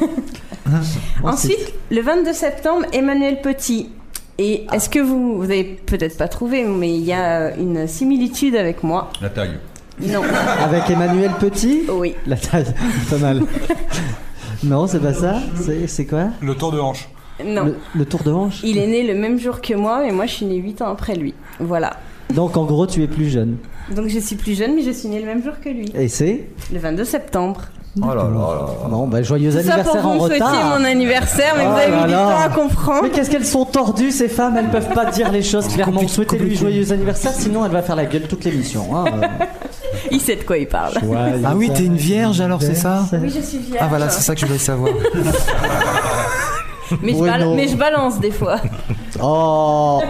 [1.22, 3.90] Ensuite, le 22 septembre, Emmanuel Petit.
[4.38, 8.54] Et est-ce que vous, vous avez peut-être pas trouvé, mais il y a une similitude
[8.56, 9.10] avec moi.
[9.22, 9.58] La taille.
[9.98, 10.20] Non.
[10.60, 12.14] Avec Emmanuel Petit Oui.
[12.26, 12.66] La taille,
[13.08, 13.42] pas mal.
[14.62, 15.36] non, c'est pas ça.
[15.64, 17.08] C'est c'est quoi Le tour de hanche.
[17.42, 17.64] Non.
[17.64, 20.26] le, le tour de hanche Il est né le même jour que moi, mais moi
[20.26, 21.32] je suis née 8 ans après lui.
[21.60, 21.96] Voilà.
[22.34, 23.56] Donc en gros, tu es plus jeune.
[23.90, 25.90] Donc je suis plus jeune, mais je suis née le même jour que lui.
[25.94, 27.62] Et c'est Le 22 septembre.
[28.02, 28.66] Oh là là là.
[28.90, 30.44] Bon, bah joyeux Tout ça pour anniversaire vous en me souhaiter
[30.78, 33.00] mon anniversaire, mais Oh vous avez là mis du temps à comprendre.
[33.04, 36.06] Mais qu'est-ce qu'elles sont tordues ces femmes Elles peuvent pas dire les choses clairement.
[36.06, 38.86] Souhaitez-lui joyeux anniversaire, sinon elle va faire la gueule toute l'émission.
[38.94, 39.06] Hein.
[40.10, 40.92] Il sait de quoi il parle.
[41.44, 43.78] Ah oui, t'es une vierge alors, c'est ça Oui, je suis vierge.
[43.80, 44.90] Ah voilà, c'est ça que je voulais savoir.
[47.02, 47.56] Mais je, Ouais, bal- non.
[47.56, 48.58] mais je balance des fois.
[49.20, 50.00] Oh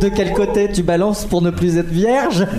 [0.00, 2.46] De quel côté tu balances pour ne plus être vierge?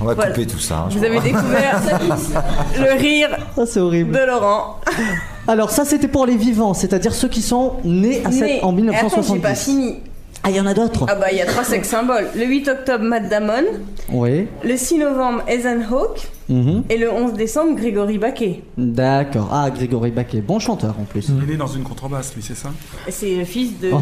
[0.00, 0.30] On va Voilà.
[0.32, 0.78] couper tout ça.
[0.80, 1.80] hein, Vous avez découvert
[2.78, 3.30] le rire
[3.66, 4.12] c'est horrible.
[4.12, 4.76] de Laurent.
[5.48, 8.88] Alors ça c'était pour les vivants, c'est-à-dire ceux qui sont nés à cette- en Et
[8.90, 9.40] attends, j'ai 1970.
[9.40, 9.96] pas fini.
[10.42, 12.28] Ah, il y en a d'autres Ah bah il y a trois sex symboles.
[12.36, 13.64] Le 8 octobre, Matt Damon.
[14.10, 14.46] Oui.
[14.64, 16.28] Le 6 novembre, Ethan Hawke.
[16.48, 16.84] Mhm.
[16.88, 18.62] Et le 11 décembre, Grégory Baquet.
[18.78, 19.48] D'accord.
[19.50, 21.28] Ah, Grégory Baquet, bon chanteur en plus.
[21.28, 22.68] Il est né dans une contrebasse, lui, c'est ça?
[23.08, 23.90] C'est le fils de.
[23.92, 24.00] Oh.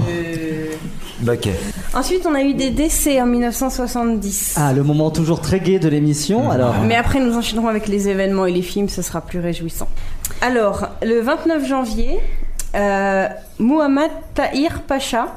[1.21, 1.55] Baquet.
[1.95, 4.57] Ensuite, on a eu des décès en 1970.
[4.59, 6.51] Ah, le moment toujours très gai de l'émission.
[6.51, 9.89] Alors, Mais après, nous enchaînerons avec les événements et les films, ce sera plus réjouissant.
[10.43, 12.19] Alors, le 29 janvier,
[12.75, 13.27] euh,
[13.59, 15.29] Muhammad Tahir Pacha,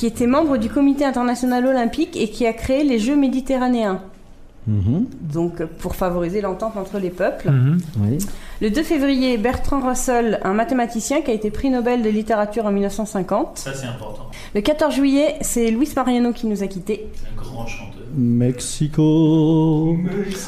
[0.00, 4.00] qui était membre du Comité international olympique et qui a créé les Jeux méditerranéens,
[4.66, 5.04] Mhm.
[5.30, 7.50] donc pour favoriser l'entente entre les peuples.
[8.00, 8.16] oui.
[8.62, 12.72] Le 2 février, Bertrand Russell, un mathématicien qui a été prix Nobel de littérature en
[12.72, 13.58] 1950.
[13.58, 14.30] Ça, c'est important.
[14.54, 17.06] Le 14 juillet, c'est Luis Mariano qui nous a quittés.
[17.14, 18.00] C'est un grand chanteur.
[18.16, 19.96] Mexico.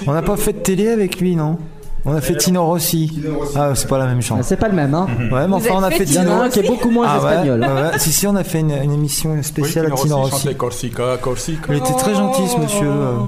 [0.06, 1.58] On n'a pas fait de télé avec lui, non?
[2.04, 3.10] On a fait Tino Rossi.
[3.14, 3.52] Tino Rossi.
[3.56, 4.42] Ah, c'est pas la même Ah, chanson.
[4.42, 5.06] c'est pas le même, hein.
[5.30, 6.48] Ouais, mais enfin, on a fait Tino.
[6.50, 7.60] qui est beaucoup moins Ah espagnol.
[7.60, 7.98] ouais, ouais.
[7.98, 10.54] Si, si, on a fait une, une émission spéciale Oui, à Tino Rossi Rossi.
[10.56, 11.66] Corsica, Corsica.
[11.70, 12.88] Il était très gentil, ce monsieur.
[12.88, 13.18] euh.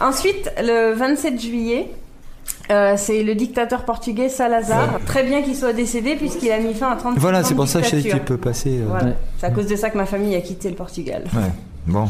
[0.00, 1.90] Ensuite, le 27 juillet,
[2.72, 4.98] euh, c'est le dictateur portugais Salazar.
[5.06, 7.56] Très bien qu'il soit décédé puisqu'il a mis fin à 30 Voilà, ans c'est de
[7.58, 8.78] pour ça que je sais qu'il peut passer.
[8.80, 8.86] euh.
[8.88, 9.04] Voilà.
[9.06, 9.16] Ouais.
[9.38, 11.22] C'est à cause de ça que ma famille a quitté le Portugal.
[11.34, 11.52] Ouais.
[11.86, 12.08] Bon.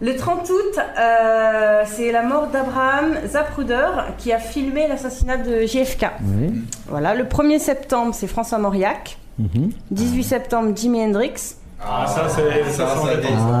[0.00, 6.06] Le 30 août, euh, c'est la mort d'Abraham Zapruder qui a filmé l'assassinat de JFK.
[6.22, 6.52] Oui.
[6.88, 7.14] Voilà.
[7.14, 9.16] Le 1er septembre, c'est François Mauriac.
[9.38, 9.70] Mhm.
[9.90, 11.54] 18 septembre, Jimi Hendrix.
[11.80, 12.64] Ah, ça, c'est.
[12.72, 13.08] Ça, ça, ça,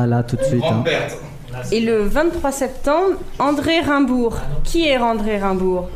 [0.02, 0.62] Ah, là, tout de suite.
[0.64, 0.84] hein.
[1.72, 4.36] Et le 23 septembre, André Rimbourg.
[4.64, 5.88] Qui est André Rimbourg?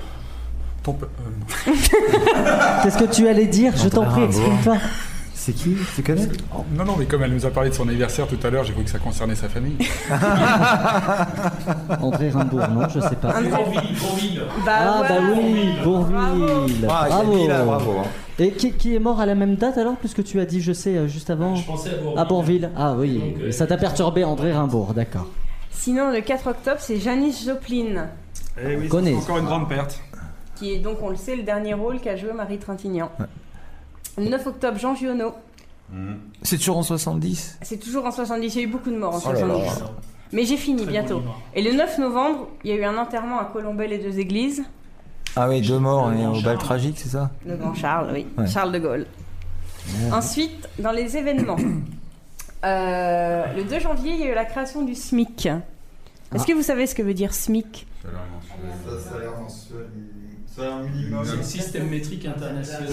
[0.82, 1.72] Ton euh,
[2.82, 3.74] Qu'est-ce que tu allais dire?
[3.76, 4.22] Je t'en prie.
[5.42, 6.28] C'est qui Tu connais
[6.76, 8.74] Non, non, mais comme elle nous a parlé de son anniversaire tout à l'heure, j'ai
[8.74, 9.78] cru que ça concernait sa famille.
[12.02, 13.40] André Rimbourg, non, je sais pas.
[13.40, 14.42] Bourville, Bourville.
[14.66, 15.20] Bah, Ah, voilà.
[15.20, 16.86] bah oui, Bourville.
[16.88, 17.30] Ah, Bravo.
[17.32, 17.90] Camille, là, bravo.
[18.00, 18.04] hein.
[18.38, 20.72] Et qui, qui est mort à la même date alors, puisque tu as dit, je
[20.72, 22.18] sais, euh, juste avant Je pensais à Bourville.
[22.18, 22.70] À Bourville.
[22.76, 25.26] Ah oui, Donc, euh, ça t'a perturbé, André Rimbourg, d'accord.
[25.70, 28.08] Sinon, le 4 octobre, c'est Janis Joplin.
[28.62, 29.12] Eh oui, Connais.
[29.12, 30.00] c'est encore une grande perte.
[30.56, 33.10] qui est donc, on le sait, le dernier rôle qu'a joué Marie Trintignant.
[34.18, 35.34] Le 9 octobre, Jean Giono.
[36.42, 39.14] C'est toujours en 70 C'est toujours en 70, il y a eu beaucoup de morts
[39.14, 39.54] en Oh là là.
[39.70, 39.82] 70.
[40.32, 41.22] Mais j'ai fini Très bientôt.
[41.54, 44.62] Et le 9 novembre, il y a eu un enterrement à Colombelles et deux églises.
[45.36, 46.58] Ah oui, deux morts et au bal Charles.
[46.58, 47.30] tragique, c'est ça?
[47.44, 48.26] Le grand Charles, oui.
[48.38, 48.46] Ouais.
[48.46, 49.06] Charles de Gaulle.
[50.12, 51.56] Ensuite, dans les événements,
[52.64, 55.48] euh, le 2 janvier, il y a eu la création du SMIC.
[56.34, 57.86] Est-ce que vous savez ce que veut dire SMIC?
[58.02, 58.08] Ça,
[59.00, 59.86] ça a l'air mensuel.
[60.56, 62.88] C'est le système métrique international.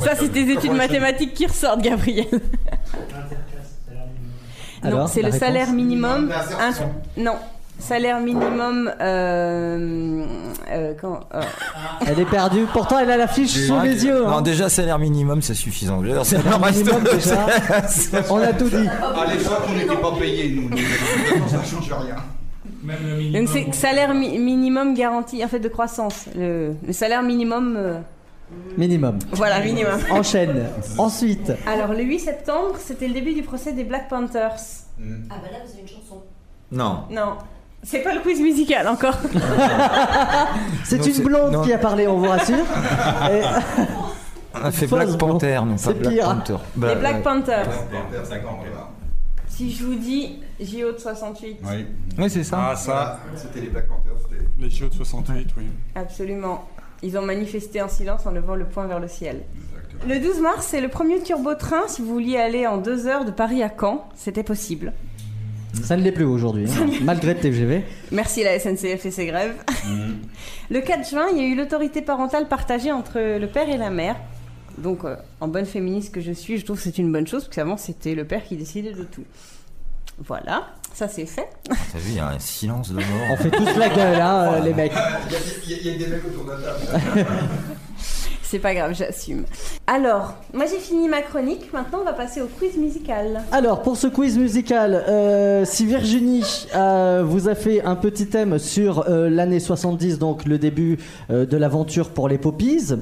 [0.00, 2.26] Ça, c'est tes études mathématiques qui ressortent, Gabriel.
[4.84, 6.32] non, c'est la le réponse salaire minimum.
[7.16, 7.36] Non,
[7.78, 8.92] salaire minimum.
[9.00, 10.26] Euh,
[10.70, 11.42] euh, euh,
[12.06, 14.22] Elle est perdue, pourtant elle a l'affiche sous les yeux.
[14.22, 14.42] Non, hein.
[14.42, 16.02] déjà, salaire minimum, c'est suffisant.
[16.24, 17.46] Salaire minimum, déjà.
[18.30, 18.86] On a tout dit.
[18.86, 20.68] À l'époque, on n'était pas payés, nous.
[20.68, 22.16] nous, Ça change rien.
[22.86, 22.98] Même
[23.32, 23.46] le.
[23.46, 26.26] C'est salaire minimum garanti en fait de croissance.
[26.36, 27.74] Le, salaire minimum.
[27.76, 27.98] Euh,
[28.78, 29.18] minimum.
[29.32, 29.98] Voilà, minimum.
[30.10, 30.66] Enchaîne.
[30.96, 31.52] Ensuite.
[31.66, 34.56] Alors, le 8 septembre, c'était le début du procès des Black Panthers.
[34.98, 35.24] Mm.
[35.30, 36.22] Ah, bah là, vous avez une chanson.
[36.70, 37.04] Non.
[37.10, 37.38] Non.
[37.82, 39.16] C'est pas le quiz musical encore.
[40.84, 42.56] C'est une blonde qui a parlé, on vous rassure.
[43.30, 43.42] Et...
[44.54, 46.20] On a fait Black Panther, non pas Black.
[46.20, 46.56] Panther.
[46.76, 47.64] Les Black bah, Panthers.
[47.64, 48.50] Black Panther, 50,
[49.56, 51.58] si je vous dis JO de 68.
[51.64, 51.86] Oui.
[52.18, 52.68] Oui, c'est ça.
[52.72, 54.28] Ah, ça, C'était les Black Panthers.
[54.58, 55.64] les JO de 68, oui.
[55.94, 56.68] Absolument.
[57.02, 59.42] Ils ont manifesté en silence en levant le poing vers le ciel.
[60.06, 63.30] Le 12 mars, c'est le premier turbo-train si vous vouliez aller en deux heures de
[63.30, 64.06] Paris à Caen.
[64.14, 64.92] C'était possible.
[65.82, 67.82] Ça ne l'est plus aujourd'hui, hein, malgré le TGV.
[68.12, 69.54] Merci la SNCF et ses grèves.
[70.70, 73.90] Le 4 juin, il y a eu l'autorité parentale partagée entre le père et la
[73.90, 74.16] mère.
[74.78, 77.44] Donc, euh, en bonne féministe que je suis, je trouve que c'est une bonne chose,
[77.44, 79.24] parce qu'avant, c'était le père qui décidait de tout.
[80.26, 81.48] Voilà, ça c'est fait.
[81.68, 83.04] T'as vu, il y a un silence de mort.
[83.32, 84.92] On fait tous la gueule, hein, euh, les mecs.
[85.66, 87.26] Il y, a- il y a des mecs autour de la table.
[88.42, 89.44] C'est pas grave, j'assume.
[89.88, 93.42] Alors, moi j'ai fini ma chronique, maintenant on va passer au quiz musical.
[93.50, 96.44] Alors, pour ce quiz musical, euh, si Virginie
[96.76, 100.98] euh, vous a fait un petit thème sur euh, l'année 70, donc le début
[101.30, 102.92] euh, de l'aventure pour les Poppies,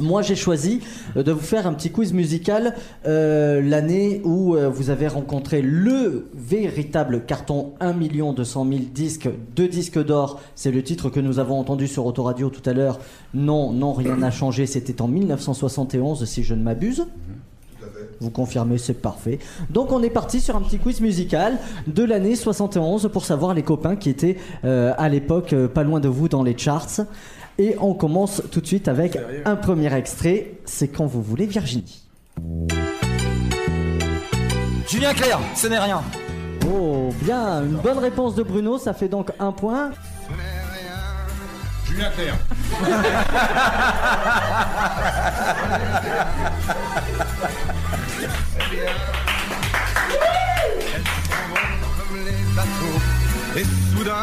[0.00, 0.80] moi j'ai choisi
[1.16, 2.74] euh, de vous faire un petit quiz musical
[3.06, 7.94] euh, l'année où euh, vous avez rencontré le véritable carton 1
[8.32, 10.40] 200 000 disques, deux disques d'or.
[10.54, 12.98] C'est le titre que nous avons entendu sur Autoradio tout à l'heure.
[13.34, 14.66] Non, non, rien n'a changé.
[14.66, 17.06] C'était en 1971 si je ne m'abuse.
[18.20, 19.38] Vous confirmez, c'est parfait.
[19.70, 23.62] Donc on est parti sur un petit quiz musical de l'année 71 pour savoir les
[23.62, 27.00] copains qui étaient euh, à l'époque pas loin de vous dans les charts.
[27.60, 30.52] Et on commence tout de suite avec un premier extrait.
[30.64, 32.08] C'est quand vous voulez, Virginie.
[34.88, 36.02] Julien Clerc, ce n'est rien.
[36.72, 39.90] Oh, bien, une bonne réponse de Bruno, ça fait donc un point.
[41.84, 42.38] Julien Clerc.
[53.56, 54.14] Et soudain,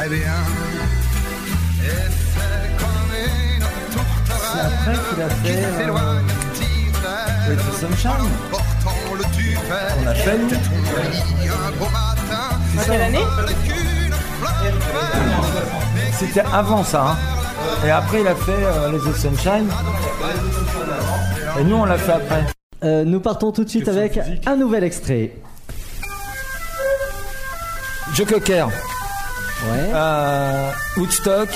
[0.00, 0.32] très bien.
[1.82, 1.88] Et
[2.32, 3.64] c'est comme une
[4.28, 6.26] C'est après qu'il a tourterelle qui fait, euh, s'éloigne.
[8.50, 9.24] Portant le.
[10.02, 10.30] On a fait.
[10.30, 12.58] Un beau matin.
[12.86, 13.26] Quelle année
[16.18, 17.02] C'était avant ça.
[17.10, 17.16] hein.
[17.86, 19.68] Et après, il a fait euh, les The Sunshine.
[21.58, 22.46] Et nous, on l'a fait après.
[22.84, 25.32] Euh, nous partons tout de suite avec un nouvel extrait.
[28.14, 28.68] Joe Cocker,
[29.62, 29.90] Ouais.
[29.94, 31.48] euh, Woodstock,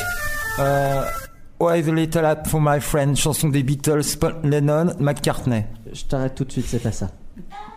[0.58, 1.02] euh,
[1.58, 5.64] Why the Little App for My Friend, chanson des Beatles, Paul Lennon, McCartney.
[5.92, 7.08] Je t'arrête tout de suite, c'est pas ça.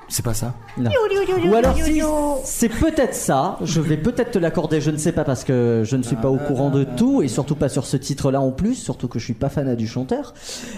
[0.09, 0.89] C'est pas ça Non.
[1.49, 2.01] Ou alors si
[2.43, 5.95] c'est peut-être ça, je vais peut-être te l'accorder, je ne sais pas parce que je
[5.97, 8.75] ne suis pas au courant de tout et surtout pas sur ce titre-là en plus,
[8.75, 10.33] surtout que je suis pas fan du chanteur.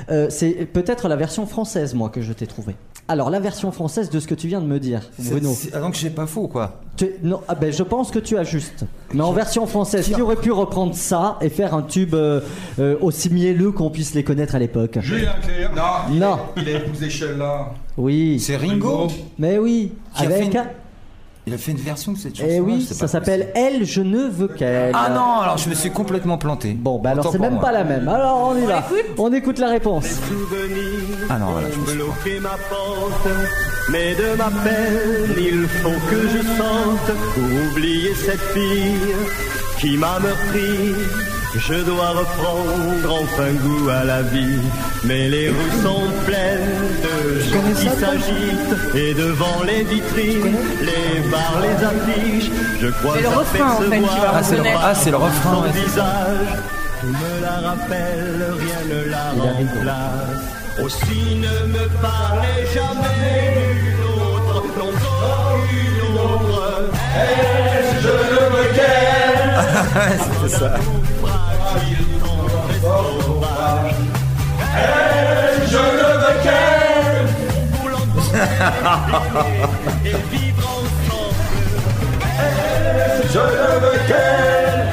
[0.10, 2.76] Euh, c'est peut-être la version française moi que je t'ai trouvé.
[3.10, 5.52] Alors la version française de ce que tu viens de me dire, Bruno.
[5.74, 6.80] Ah donc j'ai pas faux quoi.
[6.96, 8.86] Tu- non, ah ben, je pense que tu as juste.
[9.14, 12.40] Mais en version française, qui aurait pu reprendre ça et faire un tube euh,
[12.78, 15.72] euh, aussi mielleux qu'on puisse les connaître à l'époque Julien Clerc.
[15.76, 15.82] Non,
[16.14, 16.38] il, Non.
[16.56, 17.72] Est, il a épousé Sheila.
[17.98, 18.40] Oui.
[18.40, 19.08] C'est Ringo
[19.40, 19.92] Mais oui.
[20.16, 20.54] Qui a fait Avec.
[20.54, 20.64] une-
[21.50, 22.48] Il a fait une version de cette chanson.
[22.48, 24.92] Eh oui, ça s'appelle Elle, je ne veux qu'elle.
[24.94, 26.74] Ah non, alors je me suis complètement planté.
[26.74, 27.62] Bon, bah alors c'est même moi.
[27.62, 28.08] pas la même.
[28.08, 28.88] Alors on y va.
[29.18, 30.06] On écoute la réponse.
[31.28, 33.28] Ah non, voilà, je ma porte,
[33.92, 39.16] mais de ma peine, il faut que je sente oublier cette fille
[39.80, 40.94] qui m'a meurtri.
[41.56, 44.60] Je dois reprendre enfin goût à la vie,
[45.04, 51.60] mais les rues sont pleines de gens qui s'agitent et devant les vitrines, les bars,
[51.62, 55.18] les affiches, je crois C'est le refrain, en fait, Ah, c'est le, ah, c'est le
[55.18, 55.56] refrain.
[55.56, 56.48] son ouais, visage,
[57.02, 60.84] tout me la rappelle, rien ne la remplace.
[60.84, 66.92] Aussi ne me parlez jamais d'une autre, non aucune autre.
[68.02, 69.19] Je ne
[70.42, 70.76] C'était ça.
[72.82, 73.96] sauvage.
[75.68, 75.82] Je ne
[76.22, 77.30] veux qu'elle
[80.06, 81.36] Et vivre ensemble.
[83.32, 84.88] Je ne veux qu'elle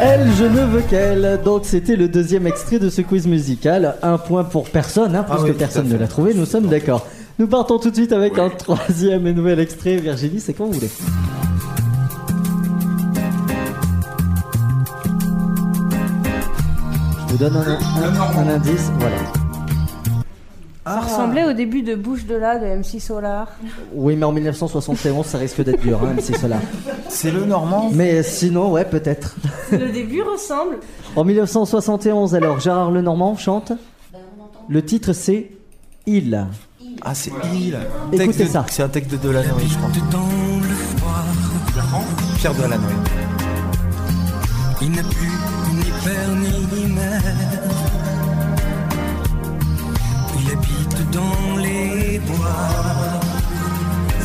[0.00, 1.40] Elle, je ne veux qu'elle.
[1.44, 3.96] Donc c'était le deuxième extrait de ce quiz musical.
[4.02, 6.34] Un point pour personne, hein, oui, tout à personne ne l'a trouvé.
[6.34, 7.06] Nous sommes d'accord.
[7.38, 9.96] Nous partons tout de suite avec un troisième et nouvel extrait.
[9.96, 10.90] Virginie, c'est quand vous voulez.
[17.36, 18.90] Vous donne un, un- un indice.
[18.98, 19.16] Voilà.
[20.84, 23.48] Ça ressemblait au début de Bouche de là de MC Solar.
[23.92, 26.58] Oui, mais en 1971, ça risque d'être dur, hein, c'est cela.
[27.08, 27.90] C'est le Normand.
[27.92, 29.34] Mais sinon, ouais, peut-être.
[29.72, 30.76] Le début ressemble.
[31.16, 33.72] En 1971, alors, Gérard Lenormand chante.
[34.68, 35.50] Le titre, c'est
[36.06, 36.46] Il.
[37.02, 37.76] Ah, c'est il.
[38.12, 38.64] Écoutez Texte de- ça.
[38.70, 39.90] C'est un texte de Delanoë, je crois.
[40.12, 40.18] Dans
[40.60, 42.04] le froid,
[42.38, 42.78] Pierre Delanoë.
[44.82, 45.30] il n'est plus
[46.06, 47.22] père ni mère.
[50.38, 53.20] Il habite dans les bois.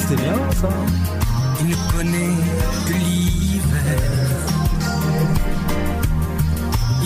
[0.03, 0.73] c'est bien ça.
[1.61, 2.37] Il ne connaît
[2.87, 4.01] que l'hiver.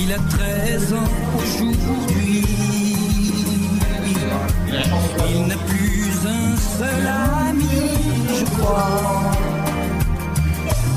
[0.01, 2.45] Il a 13 ans aujourd'hui.
[5.33, 6.47] Il n'a plus un
[6.77, 7.03] seul
[7.47, 7.79] ami,
[8.39, 9.31] je crois.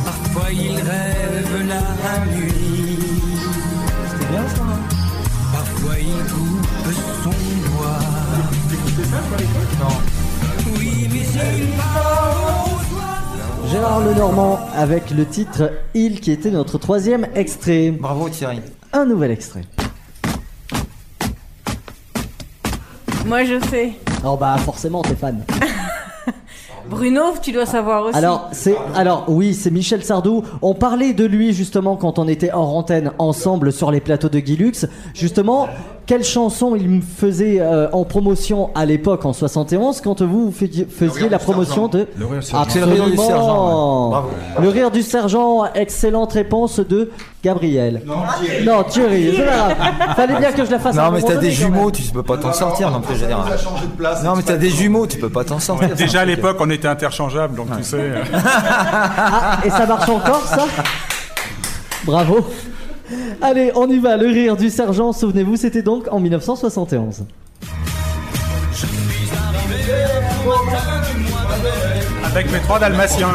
[0.08, 1.86] Parfois il rêve la
[2.32, 2.47] nuit.
[6.30, 7.98] Coupe son doigt.
[10.76, 12.68] Oui, mais il parle
[13.64, 17.90] aux Gérard Lenormand avec le titre Il qui était notre troisième extrait.
[17.90, 18.60] Bravo Thierry.
[18.92, 19.62] Un nouvel extrait.
[23.26, 23.92] Moi je sais.
[24.24, 25.44] Oh bah forcément t'es fan.
[26.88, 28.16] Bruno, tu dois savoir aussi.
[28.16, 30.42] Alors c'est alors oui c'est Michel Sardou.
[30.62, 34.40] On parlait de lui justement quand on était en antenne ensemble sur les plateaux de
[34.40, 34.86] Guilux.
[35.12, 35.68] Justement
[36.08, 40.86] quelle chanson il me faisait euh, en promotion à l'époque en 71 quand vous faisiez,
[40.90, 42.64] faisiez la promotion de Le rire du sergent.
[42.74, 44.04] Le rire du sergent, Absolument.
[44.06, 44.10] ouais.
[44.10, 44.28] Bravo.
[44.62, 47.10] Le rire du sergent, excellente réponse de
[47.44, 48.02] Gabriel.
[48.06, 48.64] Non, Thierry.
[48.64, 49.76] Non, Thierry, c'est pas grave.
[50.16, 50.96] Fallait bien que je la fasse.
[50.96, 53.16] Non mais t'as des jumeaux, tu peux pas t'en sortir non plus.
[53.98, 54.24] place.
[54.24, 55.94] Non mais t'as des jumeaux, tu peux pas t'en sortir.
[55.94, 57.96] Déjà à l'époque, on était interchangeables, donc tu sais.
[57.98, 60.64] euh, Ah, et ça marche encore, ça?
[62.04, 62.46] Bravo.
[63.40, 64.16] Allez, on y va.
[64.16, 67.24] Le rire du sergent, souvenez-vous, c'était donc en 1971.
[72.24, 73.34] Avec mes trois dalmatiens.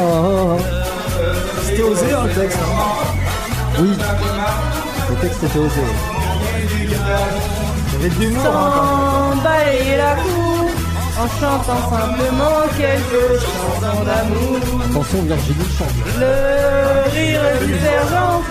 [0.00, 0.62] Oh, oh, oh.
[1.62, 2.58] C'était osé hein, le texte.
[3.78, 3.90] Oui.
[5.10, 5.80] Le texte était osé.
[6.82, 6.94] Il y
[7.96, 8.46] avait de l'humour.
[8.46, 9.32] hein.
[9.34, 10.70] Sans balayer la cour,
[11.20, 14.58] en chantant simplement quelques chansons d'amour.
[14.90, 15.98] Attention, Virginie chante.
[16.18, 18.42] Le rire du sergent,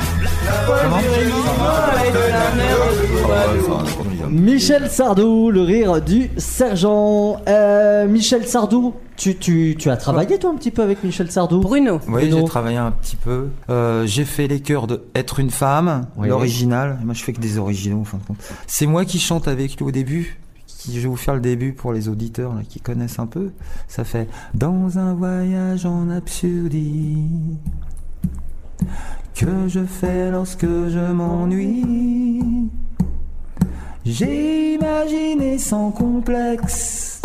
[0.45, 1.05] la folle du
[2.07, 2.77] et de la mer
[4.03, 4.08] de.
[4.29, 7.37] Michel Sardou, le rire du sergent.
[7.47, 11.59] Euh, Michel Sardou, tu, tu, tu as travaillé toi un petit peu avec Michel Sardou?
[11.61, 11.99] Bruno.
[12.07, 13.47] Oui, j'ai travaillé un petit peu.
[13.69, 16.27] Euh, j'ai fait les chœurs de Être une femme, Oui.
[16.29, 16.99] l'original.
[17.03, 18.37] Moi, je fais que des originaux, en fin de compte.
[18.67, 20.39] C'est moi qui chante avec lui au début.
[20.67, 23.49] Qui- Je vais vous faire le début pour les auditeurs là, qui connaissent un peu.
[23.87, 27.17] Ça fait Dans un voyage en absurdie
[29.35, 32.69] que je fais lorsque je m'ennuie.
[34.11, 37.21] J'ai imaginé sans complexe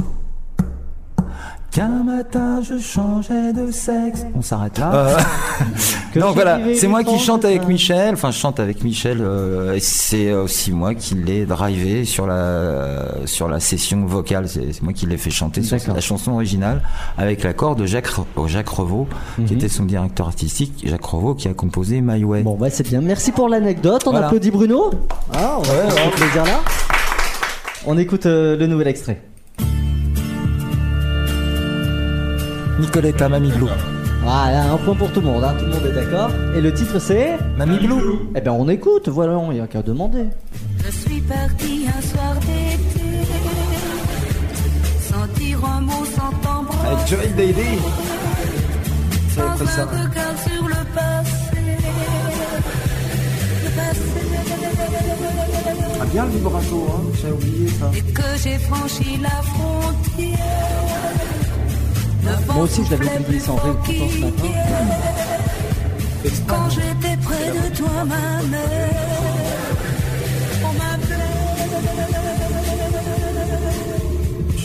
[1.74, 4.24] qu'un matin je changeais de sexe.
[4.36, 4.94] On s'arrête là.
[4.94, 5.16] Euh,
[6.20, 7.66] donc voilà, c'est moi qui chante avec.
[7.66, 8.14] Michel.
[8.14, 9.18] Enfin, je chante avec Michel.
[9.20, 14.48] euh, et c'est aussi moi qui l'ai drivé sur la sur la session vocale.
[14.48, 16.80] C'est moi qui l'ai fait chanter sur la chanson originale
[17.18, 18.08] avec l'accord de Jacques
[18.46, 19.08] Jacques Revaux,
[19.38, 19.44] Mhm.
[19.46, 20.84] qui était son directeur artistique.
[20.86, 22.42] Jacques Revaux qui a composé My Way.
[22.44, 23.00] Bon, bah c'est bien.
[23.00, 24.04] Merci pour l'anecdote.
[24.06, 24.26] On Voilà.
[24.26, 24.90] applaudit Bruno.
[25.32, 26.60] Ah, on va faire un plaisir là.
[27.86, 29.20] On écoute euh, le nouvel extrait.
[32.80, 33.66] Nicoletta Mamie Blue.
[34.22, 35.44] Voilà, un point pour tout le monde.
[35.44, 35.54] hein.
[35.58, 36.30] Tout le monde est d'accord.
[36.56, 38.18] Et le titre c'est Mamie Blue.
[38.34, 39.08] Eh ben on écoute.
[39.08, 40.24] Voilà, il n'y a qu'à demander.
[40.84, 43.04] Je suis partie un soir d'été,
[45.00, 47.56] sans dire un mot, sans t'embrasser, Avec.
[49.28, 49.88] C'est sans après ça.
[50.46, 51.60] sur le passé.
[53.64, 54.20] Le passé.
[56.00, 57.02] Ah bien le vibrato, hein.
[57.20, 57.90] J'ai oublié ça.
[57.96, 60.38] Et que j'ai franchi la frontière.
[62.54, 64.48] Moi aussi, je l'avais oublié fort réécoutant ce matin.
[66.46, 68.90] Quand j'étais près de toi, ma mère,
[70.62, 71.16] on m'appelait.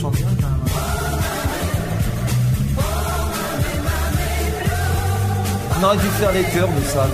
[0.00, 0.70] quand même.
[5.78, 7.06] On aurait dû faire les chœurs de ça.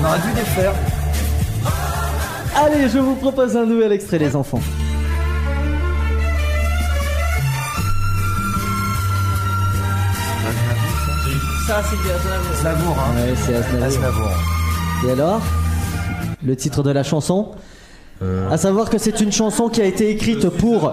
[0.00, 0.72] On aurait dû les faire.
[2.56, 4.60] Allez, je vous propose un nouvel extrait, les enfants.
[11.70, 12.50] Ça, c'est du Aznavour.
[12.50, 13.14] Aznavour, hein.
[13.14, 13.84] Ouais, c'est Aznavour.
[13.84, 14.30] Aznavour.
[15.06, 15.40] Et alors?
[16.42, 17.52] Le titre de la chanson?
[18.22, 20.92] Euh, À savoir que c'est une chanson qui a été écrite pour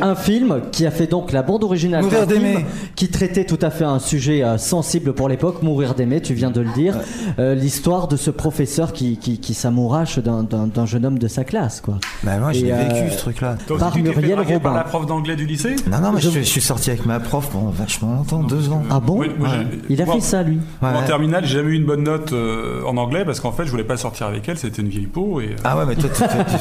[0.00, 2.64] un film qui a fait donc la bande originale Mourir d'aimer.
[2.96, 6.50] qui traitait tout à fait un sujet euh, sensible pour l'époque, mourir d'aimer, tu viens
[6.50, 6.96] de le dire,
[7.38, 11.28] Euh, l'histoire de ce professeur qui, qui, qui s'amourache d'un- d'un d'un jeune homme de
[11.28, 11.98] sa classe, quoi.
[12.22, 13.56] Bah moi, Et, l'ai euh, vécu ce truc-là.
[13.66, 14.84] Toi aussi, Par tu t'es fait Muriel draguer par Robin.
[14.84, 15.76] la prof d'anglais du lycée?
[15.90, 18.42] Non, non, mais je, Je- suis- je suis sorti avec ma prof pendant vachement longtemps,
[18.42, 18.82] deux ans.
[18.90, 19.18] Ah bon?
[19.18, 19.54] Oui, moi, Ouais.
[19.88, 20.58] j'ai- Il a moi, fait ça, lui.
[20.82, 20.88] Ouais.
[20.88, 23.70] En terminale, j'ai jamais eu une bonne note euh, en anglais parce qu'en fait, je
[23.70, 25.40] voulais pas sortir avec elle, c'était une vieille peau.
[25.40, 26.08] Et, euh, Ah ouais, mais toi,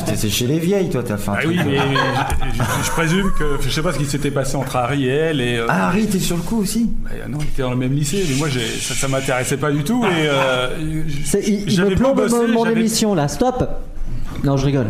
[0.05, 1.57] t'es- chez les vieilles, toi, t'as fait un Ah truc.
[1.57, 4.75] oui, mais je, je- je présume que je sais pas ce qui s'était passé entre
[4.75, 5.41] Harry et elle.
[5.41, 7.75] Et, euh, Ah, Harry, t'es sur le coup aussi bah, non, il était dans le
[7.77, 10.03] même lycée, mais moi, ça, ça m'intéressait pas du tout.
[10.05, 10.69] Et euh,
[11.23, 12.21] C'est- Il, il j'avais me plombe
[12.53, 13.63] mon, émission là, stop
[14.43, 14.87] Non, je rigole.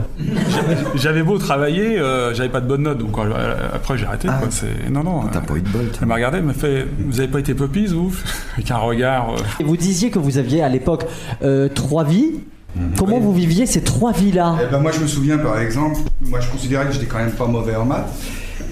[0.95, 4.28] J'avais beau travailler, euh, j'avais pas de bonne note, donc euh, après j'ai arrêté.
[4.30, 4.39] Ah.
[4.39, 4.49] quoi.
[4.89, 5.22] Non non.
[5.32, 5.86] T'as euh, pas eu de bol.
[6.01, 8.13] Elle m'a regardé, elle m'a fait Vous avez pas été poppies, vous?
[8.53, 9.32] Avec un regard.
[9.34, 11.05] euh, Et vous disiez que vous aviez à l'époque
[11.43, 12.32] euh, trois vies.
[12.76, 12.93] Mhm.
[12.97, 16.39] Comment vous viviez ces trois vies-là Eh ben, moi, je me souviens, par exemple, moi,
[16.39, 18.07] je considérais que j'étais quand même pas mauvais en maths.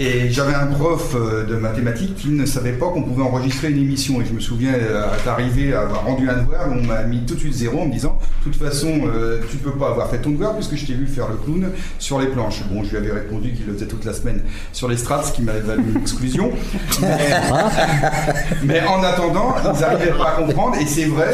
[0.02, 3.80] Et j'avais un prof euh, de mathématiques qui ne savait pas qu'on pouvait enregistrer une
[3.80, 4.22] émission.
[4.22, 7.26] Et je me souviens euh, être arrivé à avoir rendu un devoir, on m'a mis
[7.26, 10.10] tout de suite zéro en me disant De toute façon, euh, tu peux pas avoir
[10.10, 12.64] fait ton devoir puisque je t'ai vu faire le clown sur les planches.
[12.72, 14.42] Bon, je lui avais répondu qu'il le faisait toute la semaine
[14.72, 16.50] sur les strats, ce qui m'avait valu une exclusion.
[17.02, 17.18] Mais,
[18.64, 20.76] mais en attendant, ils n'arrivaient pas à comprendre.
[20.80, 21.28] Et c'est vrai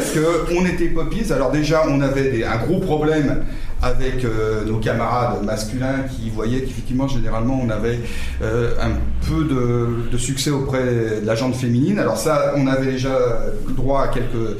[0.48, 1.32] qu'on était poppies.
[1.32, 3.44] Alors, déjà, on avait des- un gros problème
[3.82, 8.00] avec euh, nos camarades masculins qui voyaient qu'effectivement, généralement, on avait
[8.42, 8.92] euh, un
[9.28, 10.84] peu de, de succès auprès
[11.20, 11.98] de la gente féminine.
[11.98, 13.18] Alors ça, on avait déjà
[13.76, 14.56] droit à quelques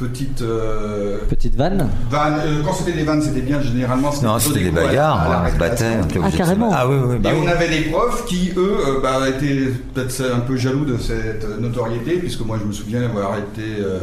[0.00, 2.40] petites euh, Petite vanne vannes.
[2.46, 3.60] Euh, quand c'était des vannes, c'était bien.
[3.60, 5.84] Généralement, Non, c'était des bagarres, on se battait.
[6.22, 6.70] Ah, carrément.
[6.72, 7.40] Ah oui, oui, bah et oui.
[7.44, 11.46] on avait des profs qui, eux, euh, bah, étaient peut-être un peu jaloux de cette
[11.60, 14.00] notoriété, puisque moi, je me souviens avoir été, euh,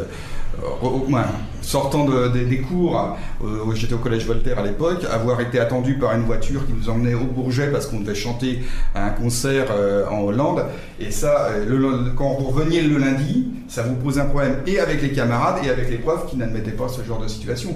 [1.61, 5.95] sortant de- des- des cours, euh, j'étais au collège Voltaire à l'époque, avoir été attendu
[5.95, 8.59] par une voiture qui nous emmenait au Bourget parce qu'on devait chanter
[8.95, 10.63] à un concert euh, en Hollande.
[10.99, 15.01] Et ça, euh, quand vous reveniez le lundi, ça vous pose un problème et avec
[15.01, 17.75] les camarades et avec les profs qui n'admettaient pas ce genre de situation.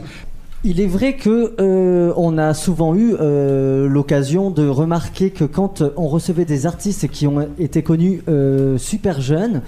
[0.63, 5.81] Il est vrai que euh, on a souvent eu euh, l'occasion de remarquer que quand
[5.97, 9.63] on recevait des artistes qui ont été connus euh, super jeunes,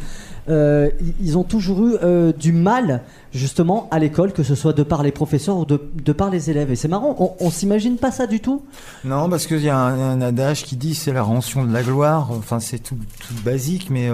[0.50, 0.90] euh,
[1.22, 5.02] ils ont toujours eu euh, du mal justement à l'école, que ce soit de par
[5.02, 6.72] les professeurs ou de, de par les élèves.
[6.72, 8.64] Et c'est marrant, on, on s'imagine pas ça du tout?
[9.06, 12.32] Non, parce qu'il y a un, adage qui dit c'est la rançon de la gloire.
[12.32, 12.98] Enfin, c'est tout,
[13.44, 14.10] basique, mais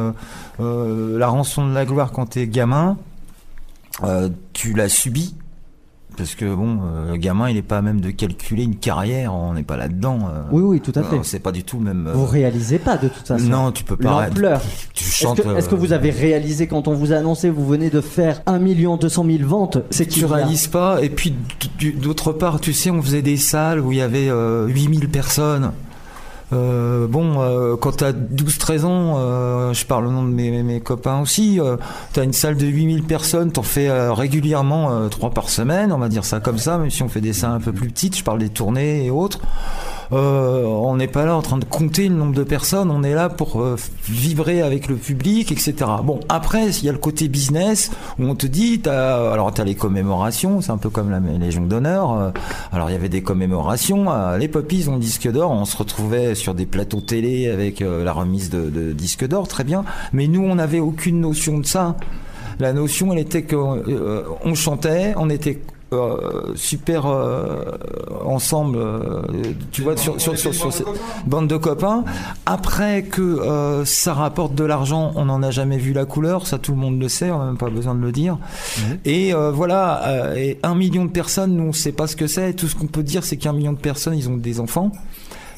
[0.60, 2.98] euh, la rançon de la gloire quand t'es gamin,
[4.54, 5.36] tu l'as subi.
[6.20, 9.34] Parce que bon, euh, le gamin, il est pas à même de calculer une carrière,
[9.34, 10.20] on n'est pas là-dedans.
[10.30, 10.42] euh.
[10.52, 11.16] Oui, oui, tout à fait.
[11.16, 12.10] Euh, C'est pas du tout même.
[12.14, 13.46] Vous réalisez pas de toute façon.
[13.46, 14.28] Non, tu peux pas.
[14.28, 14.62] L'ampleur.
[14.94, 15.42] Tu Est-ce chantes.
[15.42, 18.42] que, est-ce que vous avez réalisé quand on vous a annoncé vous venez de faire
[18.48, 21.02] 1 200 000 ventes C'est tu réalises pas.
[21.02, 21.34] Et puis,
[22.02, 25.72] d'autre part, tu sais, on faisait des salles où il y avait euh, 8000 personnes.
[26.52, 30.80] Euh, bon, euh, quand t'as 12-13 ans, euh, je parle au nom de mes, mes-
[30.82, 31.78] copains aussi, euh,
[32.14, 35.98] t'as une salle de 8000 personnes, t'en fais euh, régulièrement euh, 3 par semaine, on
[36.00, 38.18] va dire ça comme ça, même si on fait des salles un peu plus petites,
[38.18, 39.40] je parle des tournées et autres.
[40.12, 43.14] Euh, on n'est pas là en train de compter le nombre de personnes, on est
[43.14, 43.76] là pour euh,
[44.08, 45.76] vibrer avec le public, etc.
[46.04, 49.76] Bon, après, il y a le côté business où on te dit, alors t'as les
[49.76, 52.14] commémorations, c'est un peu comme la Légion d'honneur.
[52.14, 52.32] euh,
[52.72, 55.78] alors il y avait des commémorations, euh, les Poppies ont le disque d'or, on se
[55.78, 59.86] retrouvait sur des plateaux télé avec la remise de, de disque d'or, très bien.
[60.12, 61.96] Mais nous, on n'avait aucune notion de ça.
[62.60, 63.82] La notion, elle était qu'on
[64.44, 65.62] on chantait, on était
[65.94, 67.78] euh, super euh,
[68.24, 69.22] ensemble, euh,
[69.72, 70.88] tu vois, sur, sur, sur, sur cette
[71.26, 72.04] bande de copains.
[72.46, 76.58] Après que euh, ça rapporte de l'argent, on n'en a jamais vu la couleur, ça
[76.58, 78.38] tout le monde le sait, on n'a même pas besoin de le dire.
[79.06, 82.28] Et euh, voilà, euh, et un million de personnes, nous on sait pas ce que
[82.28, 82.54] c'est.
[82.54, 84.92] Tout ce qu'on peut dire, c'est qu'un million de personnes, ils ont des enfants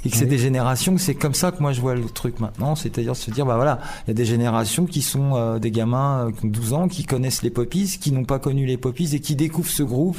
[0.04, 2.76] et que c'est des générations, c'est comme ça que moi je vois le truc maintenant,
[2.76, 6.28] c'est-à-dire se dire, bah voilà, il y a des générations qui sont euh, des gamins
[6.28, 9.16] euh, qui ont 12 ans, qui connaissent les Poppies, qui n'ont pas connu les Poppies
[9.16, 10.18] et qui découvrent ce groupe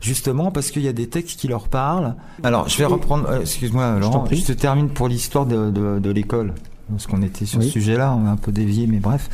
[0.00, 2.14] justement parce qu'il y a des textes qui leur parlent.
[2.42, 6.10] Alors je vais reprendre, euh, excuse-moi Laurent, je te termine pour l'histoire de, de, de
[6.10, 6.54] l'école.
[6.90, 7.66] Parce qu'on était sur Oui.
[7.66, 9.30] ce sujet-là, on a un peu dévié, mais bref.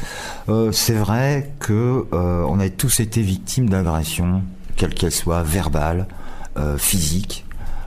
[0.51, 4.43] Euh, c'est vrai que euh, on a tous été victimes d'agressions,
[4.77, 6.07] quelles qu'elles soient, verbales,
[6.59, 7.46] euh, physiques.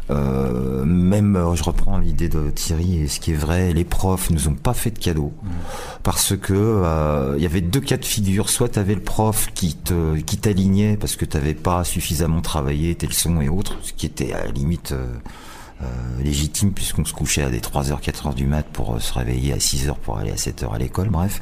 [0.09, 4.29] Euh, même, euh, je reprends l'idée de Thierry, et ce qui est vrai, les profs
[4.29, 5.33] nous ont pas fait de cadeaux
[6.03, 8.49] parce que euh, il y avait deux cas de figure.
[8.49, 12.41] Soit tu avais le prof qui te qui t'alignait parce que tu n'avais pas suffisamment
[12.41, 15.05] travaillé tes leçons et autres, ce qui était à la limite euh,
[15.81, 15.85] euh,
[16.21, 19.57] légitime puisqu'on se couchait à des 3h, 4h du mat pour euh, se réveiller à
[19.59, 21.41] 6h pour aller à 7h à l'école, bref.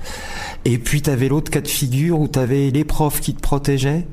[0.63, 3.41] Et puis tu avais l'autre cas de figure où tu avais les profs qui te
[3.41, 4.05] protégeaient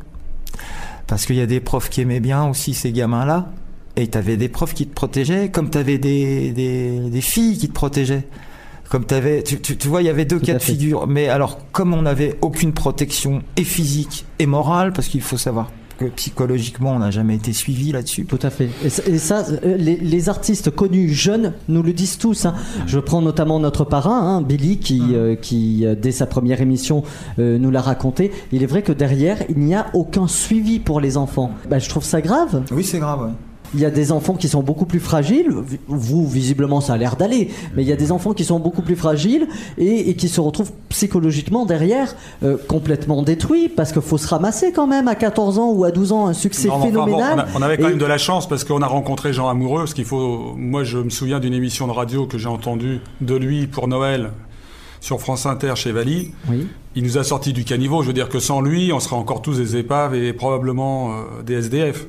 [1.07, 3.50] parce qu'il y a des profs qui aimaient bien aussi ces gamins-là
[3.97, 7.72] et t'avais des profs qui te protégeaient, comme t'avais des, des, des filles qui te
[7.74, 8.26] protégeaient.
[8.90, 10.72] Comme t'avais, tu, tu, tu vois, il y avait deux Tout cas de fait.
[10.72, 11.07] figure.
[11.07, 15.70] Mais alors, comme on n'avait aucune protection et physique et morale, parce qu'il faut savoir
[15.99, 18.26] que psychologiquement, on n'a jamais été suivi là-dessus.
[18.26, 18.68] Tout à fait.
[18.84, 22.47] Et ça, les, les artistes connus jeunes nous le disent tous.
[22.47, 22.55] hein.
[22.86, 27.05] Je prends notamment notre parrain, hein, Billy, qui, euh, qui euh, dès sa première émission
[27.38, 28.32] euh, nous l'a raconté.
[28.53, 31.53] Il est vrai que derrière, il n'y a aucun suivi pour les enfants.
[31.70, 32.64] Bah, je trouve ça grave.
[32.72, 33.22] Oui, c'est grave.
[33.22, 33.32] ouais.
[33.75, 35.53] Il y a des enfants qui sont beaucoup plus fragiles.
[35.89, 37.51] Vous, visiblement, ça a l'air d'aller.
[37.75, 39.49] Mais il y a des enfants qui sont beaucoup plus fragiles
[39.79, 44.72] et, et qui se retrouvent psychologiquement derrière euh, complètement détruits parce qu'il faut se ramasser
[44.72, 47.05] quand même à 14 ans ou à 12 ans un succès Non, mais enfin, bon,
[47.05, 47.47] phénoménal.
[47.53, 49.49] on, a- on avait quand Et- même de la chance parce qu'on a rencontré Jean
[49.49, 49.81] Amoureux.
[49.81, 50.55] Parce qu'il faut.
[50.57, 54.31] Moi, je me souviens d'une émission de radio que j'ai entendue de lui pour Noël
[55.01, 56.31] sur France Inter chez Vali.
[56.49, 56.66] Oui.
[56.97, 58.03] Il nous a sorti du caniveau.
[58.03, 61.43] Je veux dire que sans lui, on serait encore tous des épaves et probablement euh,
[61.45, 62.07] des SDF.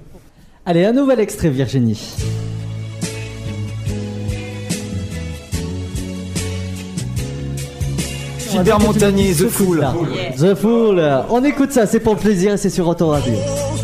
[0.68, 2.16] Allez, un nouvel extrait, Virginie.
[8.49, 9.86] Gilbert Montagnier, The Fool.
[10.39, 11.03] The Fool.
[11.30, 13.34] On écoute ça, c'est pour le plaisir et c'est sur Autoradio.
[13.34, 13.74] No,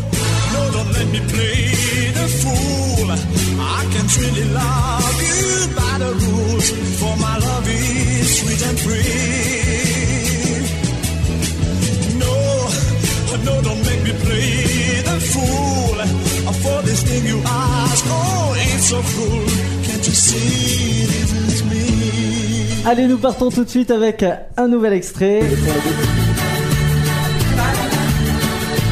[22.84, 24.24] Allez, nous partons tout de suite avec
[24.56, 25.40] un nouvel extrait.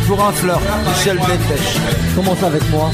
[0.07, 2.14] Pour un fleur, Michel Delpech.
[2.14, 2.90] Commence avec moi?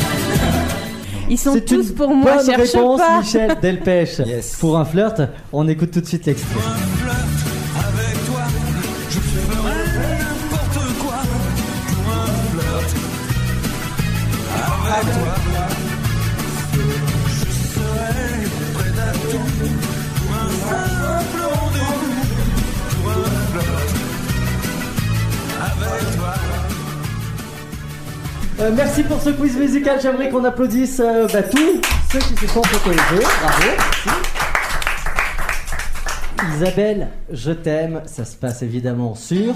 [1.28, 3.18] Ils sont C'est tous une pour moi, bonne cherche réponse, pas.
[3.18, 4.20] Michel Delpech.
[4.60, 5.20] Pour un flirt,
[5.52, 6.60] on écoute tout de suite l'extrait.
[28.58, 30.00] Euh, merci pour ce quiz musical.
[30.00, 31.80] J'aimerais qu'on applaudisse euh, bah, tous
[32.10, 33.26] ceux qui se sont autorisés.
[33.42, 33.62] Bravo.
[33.76, 34.08] merci.
[36.54, 38.02] Isabelle, je t'aime.
[38.06, 39.54] Ça se passe évidemment sur.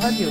[0.00, 0.28] Radio.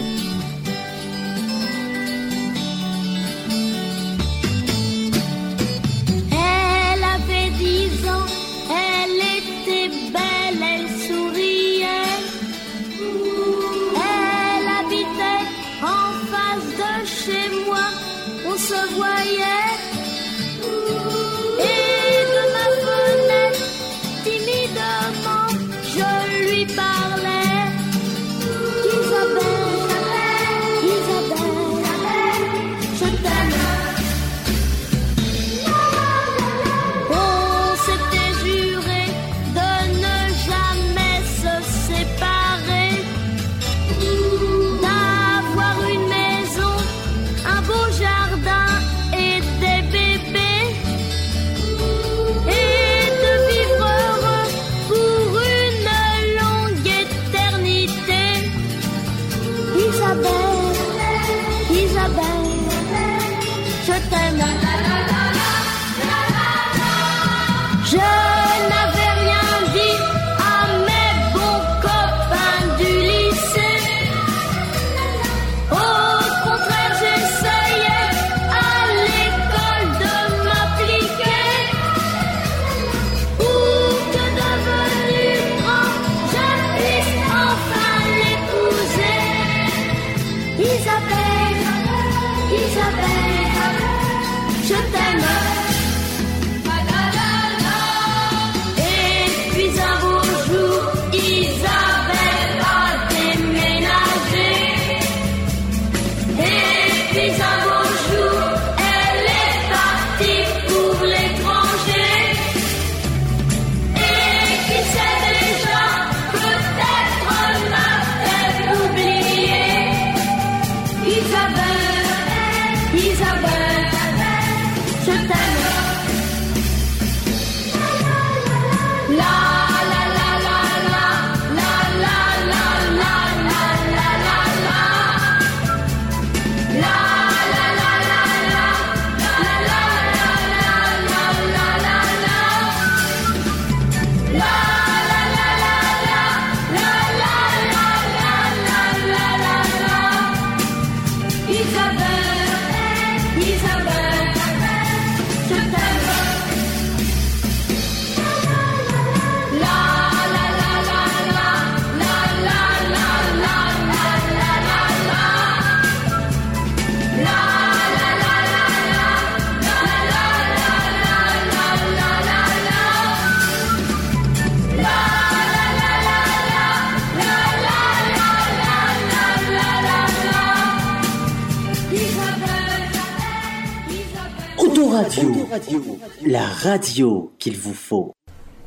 [184.94, 188.14] Autoradio, la radio qu'il vous faut.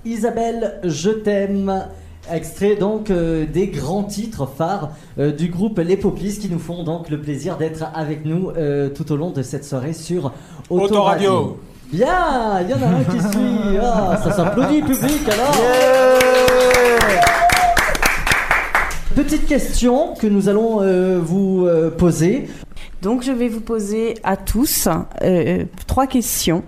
[0.04, 1.86] Isabelle, je t'aime.
[2.28, 6.82] Extrait donc euh, des grands titres phares euh, du groupe Les Poplis qui nous font
[6.82, 10.32] donc le plaisir d'être avec nous euh, tout au long de cette soirée sur
[10.68, 11.30] Autoradio.
[11.30, 11.60] Autoradio.
[11.92, 13.78] Bien, il y en a un qui suit.
[13.80, 15.54] Ah, ça s'applaudit public alors.
[19.16, 22.48] Petite question que nous allons euh, vous euh, poser.
[23.06, 24.88] Donc je vais vous poser à tous
[25.22, 26.64] euh, trois questions.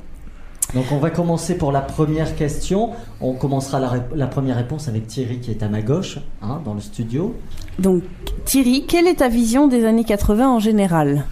[0.72, 2.91] Donc on va commencer pour la première question.
[3.20, 3.80] On commencera
[4.14, 7.34] la, première réponse avec Thierry qui est à ma gauche, hein, dans le studio.
[7.80, 8.05] Donc
[8.45, 11.24] Thierry, quelle est ta vision des années 80 en général?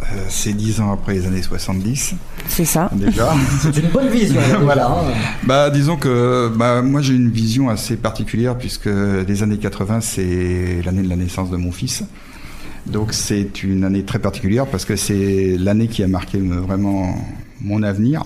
[0.00, 2.16] Euh, c'est 10 ans après les années 70.
[2.48, 2.90] C'est ça.
[2.94, 3.32] Déjà.
[3.60, 4.40] C'est une bonne vision.
[4.62, 4.88] Voilà.
[4.88, 5.12] hein.
[5.44, 10.82] Bah, disons que bah, moi j'ai une vision assez particulière puisque les années 80 c'est
[10.84, 12.02] l'année de la naissance de mon fils.
[12.86, 17.14] Donc c'est une année très particulière parce que c'est l'année qui a marqué vraiment
[17.60, 18.22] mon avenir.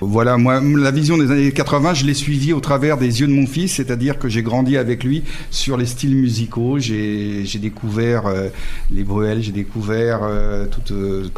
[0.00, 3.32] Voilà, moi, la vision des années 80, je l'ai suivie au travers des yeux de
[3.32, 6.78] mon fils, c'est-à-dire que j'ai grandi avec lui sur les styles musicaux.
[6.78, 8.48] J'ai découvert euh,
[8.90, 11.28] les Bruel, j'ai découvert euh, tout, euh,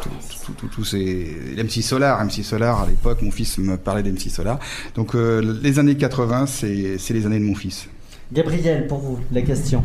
[0.45, 3.21] tout, tout, tout- ces MC Solar, MC Solar à l'époque.
[3.23, 4.59] Mon fils me parlait d'MC Solar.
[4.95, 7.87] Donc euh, les années 80, c'est c'est les années de mon fils.
[8.31, 9.83] Gabriel, pour vous, la question.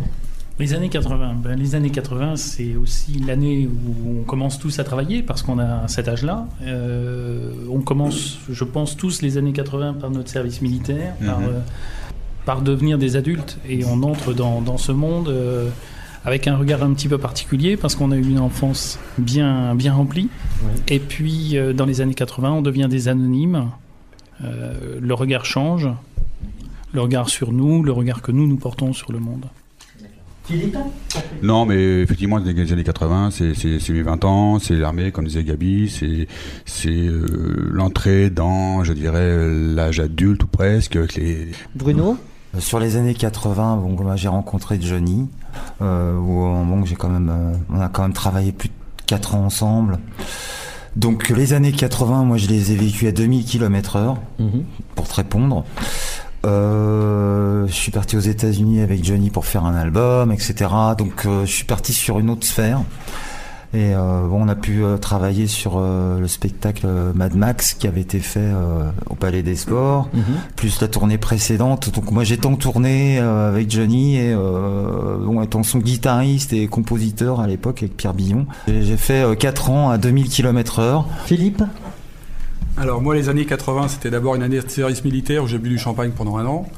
[0.59, 4.84] Les années 80, ben, les années 80, c'est aussi l'année où on commence tous à
[4.84, 6.46] travailler parce qu'on a cet âge-là.
[6.62, 11.46] Euh, on commence, je pense, tous les années 80 par notre service militaire, par, Mhm.
[11.46, 11.59] euh,
[12.46, 15.68] par devenir des adultes et on entre dans, dans ce monde euh,
[16.24, 19.92] avec un regard un petit peu particulier parce qu'on a eu une enfance bien, bien
[19.92, 20.30] remplie.
[20.88, 23.66] Et puis, dans les années 80, on devient des anonymes.
[24.42, 25.88] Le regard change,
[26.92, 29.44] le regard sur nous, le regard que nous, nous portons sur le monde.
[30.47, 30.76] Philippe
[31.42, 35.88] Non, mais effectivement, les années 80, c'est mes 20 ans, c'est l'armée, comme disait Gabi,
[35.88, 36.28] c'est
[36.64, 41.49] c'est euh, l'entrée dans, je dirais, l'âge adulte ou presque, avec les...
[41.74, 42.16] Bruno
[42.55, 45.28] Euh, Sur les années 80, bon, moi, j'ai rencontré Johnny,
[45.82, 48.74] euh, où bon, j'ai quand même, euh, on a quand même travaillé plus de
[49.07, 49.99] 4 ans ensemble.
[50.94, 54.16] Donc les années 80, moi je les ai vécues à 2000 km heure,
[54.94, 55.64] pour te répondre.
[56.47, 60.70] Euh, je suis parti aux États-Unis avec Johnny pour faire un album, etc.
[60.97, 62.80] Donc euh, je suis parti sur une autre sphère.
[63.74, 68.20] Et euh, bon, on a pu travailler sur le spectacle Mad Max qui avait été
[68.20, 68.49] fait
[69.11, 70.22] au Palais des Sports, Mhm.
[70.55, 71.92] plus la tournée précédente.
[71.92, 77.40] Donc moi j'ai tant tourné euh, avec Johnny et bon, étant son guitariste et compositeur
[77.40, 78.47] à l'époque avec Pierre Billon.
[78.68, 81.07] J'ai j'ai fait 4 ans à 2000 km heure.
[81.26, 81.62] Philippe?
[82.78, 85.70] Alors moi les années 80 c'était d'abord une année de service militaire où j'ai bu
[85.70, 86.68] du champagne pendant un an.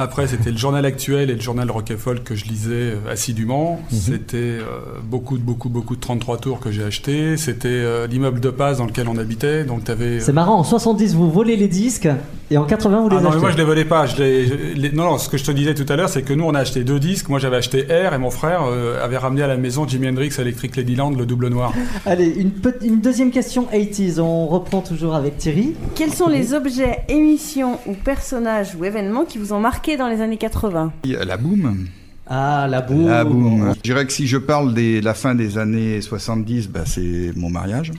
[0.00, 3.80] Après c'était le journal actuel et le journal Rock Folk que je lisais euh, assidûment.
[3.92, 3.98] Mhm.
[3.98, 4.62] C'était euh,
[5.04, 7.36] beaucoup beaucoup beaucoup de 33 tours que j'ai acheté.
[7.36, 9.64] C'était euh, l'immeuble de passe dans lequel on habitait.
[9.64, 10.20] Donc t'avais.
[10.20, 12.08] C'est marrant, en 70 vous volez les disques
[12.52, 13.40] et en 80 vous les Ah non, mais achetez.
[13.40, 14.06] moi je les volais pas.
[14.06, 16.22] Je les, je les- non, non, ce que je te disais tout à l'heure, c'est
[16.22, 17.28] que nous on a acheté deux disques.
[17.28, 20.30] Moi j'avais acheté R et mon frère euh, avait ramené à la maison Jimi Hendrix
[20.38, 21.72] Electric Ladyland, le double noir.
[22.06, 24.18] Allez, une, pe- une deuxième question 80s.
[24.20, 25.74] On reprend toujours avec Thierry.
[25.94, 30.20] Quels sont les objets, émissions ou personnages ou événements qui vous ont marqué dans les
[30.20, 31.86] années 80 Il y a La boum.
[32.26, 33.08] Ah, la boum.
[33.08, 33.74] La boum.
[33.74, 37.50] Je dirais que si je parle de la fin des années 70, bah, c'est mon
[37.50, 37.92] mariage.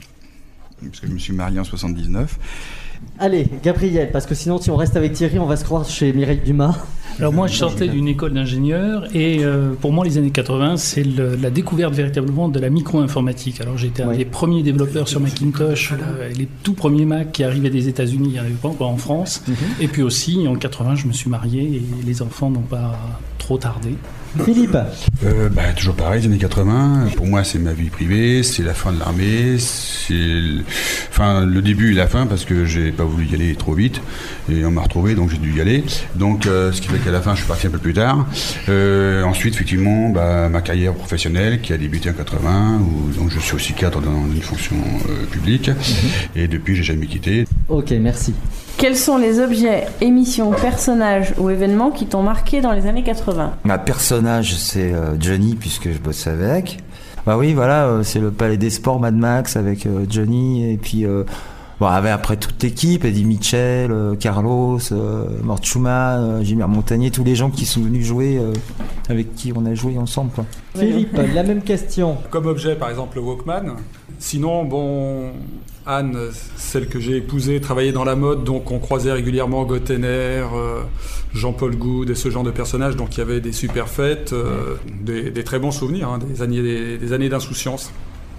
[0.82, 2.38] Parce que je me suis marié en 79.
[3.18, 6.12] Allez, Gabriel, parce que sinon si on reste avec Thierry, on va se croire chez
[6.12, 6.76] Mireille Dumas.
[7.18, 11.04] Alors moi, je sortais d'une école d'ingénieur et euh, pour moi, les années 80, c'est
[11.04, 13.60] le- la découverte véritablement de la micro-informatique.
[13.60, 17.68] Alors j'étais un des premiers développeurs sur Macintosh, euh, les tout premiers Mac qui arrivaient
[17.70, 19.44] des États-Unis, il n'y en avait pas encore en France.
[19.80, 22.98] Et puis aussi, en 80, je me suis marié et les enfants n'ont pas
[23.42, 23.96] trop tardé.
[24.44, 24.78] Philippe
[25.24, 27.08] Euh, bah, toujours pareil, les années 80.
[27.16, 30.62] Pour moi, c'est ma vie privée, c'est la fin de l'armée, c'est le...
[31.10, 34.00] enfin le début et la fin parce que j'ai pas voulu y aller trop vite
[34.50, 35.84] et on m'a retrouvé donc j'ai dû y aller.
[36.14, 38.26] Donc euh, ce qui fait qu'à la fin, je suis parti un peu plus tard.
[38.68, 43.38] Euh, ensuite, effectivement, bah, ma carrière professionnelle qui a débuté en 80 où donc je
[43.38, 44.76] suis aussi cadre dans une fonction
[45.10, 45.70] euh, publique
[46.34, 47.44] et depuis j'ai jamais quitté.
[47.72, 48.34] Ok, merci.
[48.76, 53.54] Quels sont les objets, émissions, personnages ou événements qui t'ont marqué dans les années 80
[53.64, 56.80] Ma personnage, c'est euh, Johnny, puisque je bosse avec.
[57.24, 60.76] Bah oui, voilà, euh, c'est le Palais des Sports Mad Max avec euh, Johnny, et
[60.76, 61.24] puis euh,
[61.80, 67.24] bon, avec après toute l'équipe, Eddie Mitchell, Carlos, euh, Mort Schumann, euh, Jimmy Montagnier, tous
[67.24, 68.52] les gens qui sont venus jouer, euh,
[69.08, 70.30] avec qui on a joué ensemble.
[70.34, 70.44] Quoi.
[70.76, 72.18] Philippe, la même question.
[72.28, 73.76] Comme objet, par exemple, le Walkman.
[74.18, 75.30] Sinon, bon,
[75.86, 76.16] Anne,
[76.56, 80.06] celle que j'ai épousée, travaillait dans la mode, donc on croisait régulièrement Gottener,
[80.54, 80.82] euh,
[81.34, 82.96] Jean-Paul Goud et ce genre de personnages.
[82.96, 86.42] Donc il y avait des super fêtes, euh, des, des très bons souvenirs, hein, des
[86.42, 87.90] années, des, des années d'insouciance.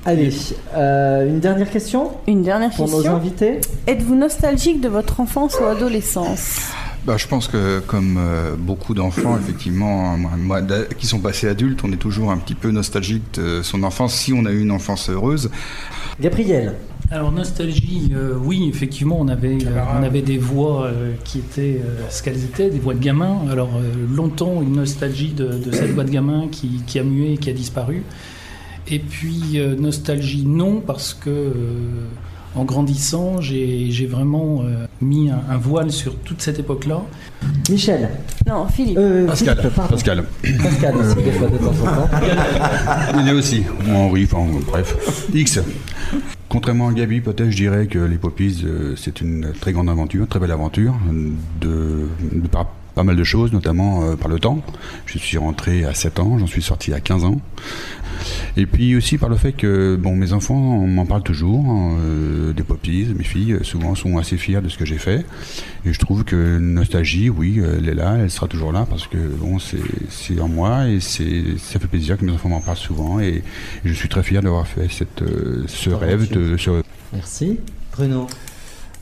[0.05, 0.31] Allez,
[0.75, 3.11] euh, une dernière question Une dernière pour question.
[3.11, 3.61] nos invités.
[3.87, 6.59] Êtes-vous nostalgique de votre enfance ou adolescence?
[7.05, 10.61] Bah, je pense que comme euh, beaucoup d'enfants, effectivement, moi, moi,
[10.97, 14.33] qui sont passés adultes, on est toujours un petit peu nostalgique de son enfance si
[14.33, 15.49] on a eu une enfance heureuse.
[16.19, 16.75] Gabriel.
[17.13, 21.79] Alors nostalgie, euh, oui, effectivement, on avait, euh, on avait des voix euh, qui étaient
[21.79, 23.37] euh, ce qu'elles étaient, des voix de gamins.
[23.51, 27.33] Alors euh, longtemps une nostalgie de, de cette voix de gamin qui, qui a mué
[27.33, 28.01] et qui a disparu.
[28.89, 31.53] Et puis euh, nostalgie non parce que euh,
[32.55, 37.03] en grandissant, j'ai j'ai vraiment euh, mis un, un voile sur toute cette époque-là.
[37.69, 38.09] Michel.
[38.47, 38.97] Non, Philippe.
[38.97, 39.57] Euh, Pascal.
[39.57, 39.87] Philippe.
[39.87, 40.25] Pascal.
[40.63, 42.09] Pascal aussi, des fois de temps en temps.
[43.19, 43.63] Il est aussi.
[43.87, 45.27] Henri, enfin, bref.
[45.31, 45.59] X.
[46.49, 50.27] Contrairement à Gabi, peut-être je dirais que les Poppies, euh, c'est une très grande aventure,
[50.27, 50.95] très belle aventure,
[51.61, 52.07] de,
[52.95, 54.61] pas mal de choses, notamment euh, par le temps.
[55.05, 57.41] Je suis rentré à 7 ans, j'en suis sorti à 15 ans.
[58.55, 61.65] Et puis aussi par le fait que bon, mes enfants m'en parlent toujours,
[61.99, 65.25] euh, des Poppies, mes filles euh, souvent sont assez fiers de ce que j'ai fait.
[65.85, 69.07] Et je trouve que nostalgie, oui, euh, elle est là, elle sera toujours là parce
[69.07, 72.77] que bon, c'est en moi et c'est ça fait plaisir que mes enfants m'en parlent
[72.77, 73.43] souvent et,
[73.83, 77.59] je suis très fier d'avoir fait cette, euh, ce rêve de ce Merci.
[77.91, 78.27] Bruno.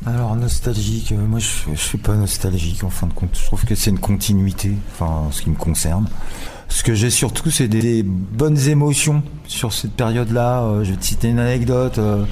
[0.06, 3.38] Alors nostalgique, moi je, je suis pas nostalgique en fin de compte.
[3.40, 6.08] Je trouve que c'est une continuité, enfin en ce qui me concerne.
[6.74, 10.62] Ce que j'ai surtout, c'est des, des bonnes émotions sur cette période-là.
[10.62, 11.98] Euh, je vais te citer une anecdote.
[11.98, 12.24] euh,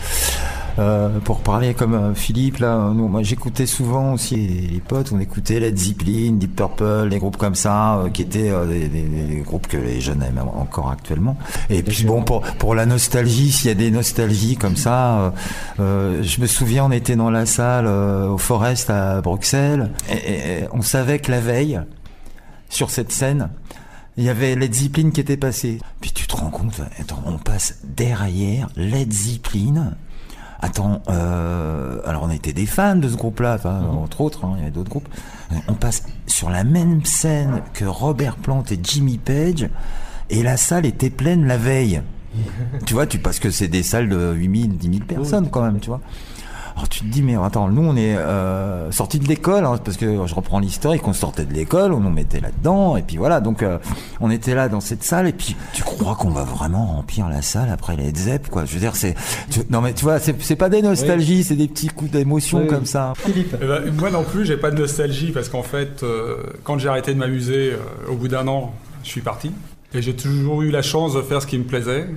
[0.78, 5.20] euh, pour parler comme euh, Philippe là, nous, moi j'écoutais souvent aussi les, potes, on
[5.20, 9.02] écoutait Led Zeppelin, Deep Purple, des groupes comme ça, euh, qui étaient euh, des, des-
[9.04, 11.36] des groupes que les jeunes aiment encore actuellement.
[11.70, 15.34] Et puis bon, pour pour la nostalgie, s'il y a des nostalgies comme ça,
[15.80, 20.14] je me souviens, on était dans la salle euh, au Forest à Bruxelles, et-
[20.62, 21.82] et on savait que la veille,
[22.70, 23.50] sur cette scène,
[24.20, 25.80] il y avait Led Zeppelin qui était passé.
[26.02, 29.94] Puis tu te rends compte, attends, on passe derrière Led Zeppelin.
[30.60, 34.60] Attends, euh, alors on était des fans de ce groupe-là, enfin, entre autres, hein, il
[34.60, 35.08] y avait d'autres groupes.
[35.70, 39.70] On passe sur la même scène que Robert Plant et Jimmy Page,
[40.30, 42.02] et la salle était pleine la veille.
[42.86, 45.80] tu vois, tu parce que c'est des salles de 8000, 10 000 personnes quand même,
[45.80, 46.02] tu vois.
[46.80, 49.98] Alors tu te dis, mais attends, nous on est euh, sortis de l'école, hein, parce
[49.98, 53.42] que je reprends l'historique, on sortait de l'école, on nous mettait là-dedans, et puis voilà,
[53.42, 53.80] donc euh,
[54.22, 57.42] on était là dans cette salle, et puis tu crois qu'on va vraiment remplir la
[57.42, 58.64] salle après les Zepp, quoi?
[58.64, 59.16] Je veux dire, c'est.
[59.52, 62.60] tu- Non mais tu vois, c'est c'est pas des nostalgies, c'est des petits coups d'émotion
[62.62, 62.68] Oui.
[62.68, 63.12] comme ça.
[63.18, 63.58] Philippe.
[63.62, 66.88] Eh ben, moi non plus, j'ai pas de nostalgie parce qu'en fait, euh, quand j'ai
[66.88, 68.72] arrêté de m'amuser, euh, au bout d'un an,
[69.04, 69.52] je suis parti.
[69.94, 72.08] Et j'ai toujours eu la chance de faire ce qui me plaisait.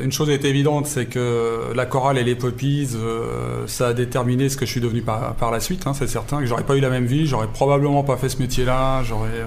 [0.00, 4.48] Une chose est évidente, c'est que la chorale et les poppies, euh, ça a déterminé
[4.48, 5.84] ce que je suis devenu par, par la suite.
[5.88, 8.38] hein, c'est certain que j'aurais pas eu la même vie, j'aurais probablement pas fait ce
[8.38, 9.02] métier-là.
[9.02, 9.30] J'aurais.
[9.30, 9.46] euh,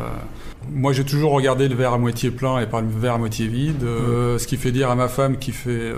[0.69, 3.47] Moi, j'ai toujours regardé le verre à moitié plein et pas le verre à moitié
[3.47, 3.83] vide.
[3.83, 5.95] Euh, ce qui fait dire à ma femme qui fait, euh,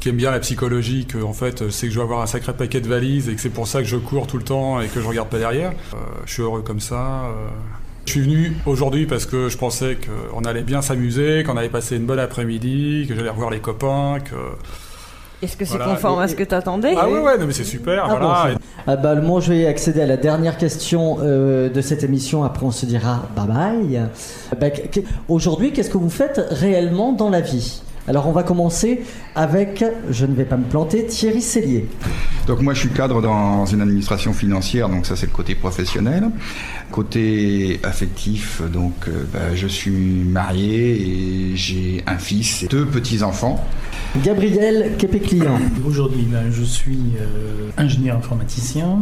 [0.00, 2.52] qui aime bien la psychologie, que en fait, c'est que je vais avoir un sacré
[2.54, 4.88] paquet de valises et que c'est pour ça que je cours tout le temps et
[4.88, 5.70] que je regarde pas derrière.
[5.94, 7.30] Euh, je suis heureux comme ça.
[8.06, 11.96] Je suis venu aujourd'hui parce que je pensais qu'on allait bien s'amuser, qu'on allait passer
[11.96, 14.34] une bonne après-midi, que j'allais revoir les copains, que.
[15.44, 15.92] Est-ce que c'est Voilà.
[15.92, 18.48] conforme à ce que t'attendais Ah ouais, ouais, non, mais c'est super, Ah bon, voilà.
[18.52, 22.42] c'est- Ah bah, moi, je vais accéder à la dernière question euh, de cette émission.
[22.44, 24.02] Après, on se dira bye bye.
[24.58, 27.82] Bah, qu- Aujourd'hui, qu'est-ce que vous faites réellement dans la vie?
[28.08, 29.02] Alors, on va commencer
[29.34, 31.86] avec, je ne vais pas me planter, Thierry Cellier.
[32.46, 36.30] Donc moi je suis cadre dans une administration financière, donc ça c'est le côté professionnel.
[36.92, 43.66] Côté affectif, donc euh, bah, je suis marié et j'ai un fils et deux petits-enfants.
[44.24, 45.58] Gabriel Kepé-Client.
[45.86, 48.98] Aujourd'hui, ben, je suis euh, ingénieur informaticien.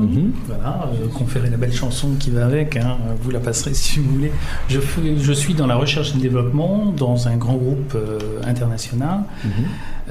[0.47, 2.77] Voilà, euh, conférer la belle chanson qui va avec.
[2.77, 4.33] hein, vous la passerez si vous voulez.
[4.69, 8.19] Je, fais- je suis dans la recherche et le développement dans un grand groupe euh,
[8.45, 9.21] international.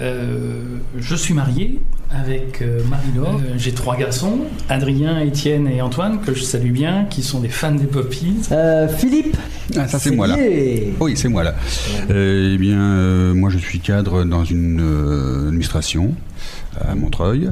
[0.01, 0.62] Euh,
[0.97, 1.80] je suis marié
[2.14, 3.41] avec euh, Marie-Laure.
[3.43, 4.39] Euh, J'ai trois garçons,
[4.70, 8.36] Adrien, Étienne et Antoine, que je salue bien, qui sont des fans des Poppies.
[8.51, 9.36] Euh, Philippe
[9.76, 10.38] Ah, ça c'est moi là.
[10.99, 11.55] Oui, c'est moi là.
[12.09, 16.14] Euh, eh bien, euh, moi je suis cadre dans une euh, administration
[16.80, 17.51] à Montreuil.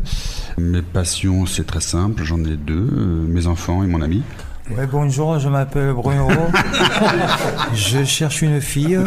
[0.57, 4.22] Mes passions, c'est très simple, j'en ai deux, euh, mes enfants et mon ami.
[4.70, 6.28] Ouais, bonjour, je m'appelle Bruno.
[7.74, 8.99] je cherche une fille.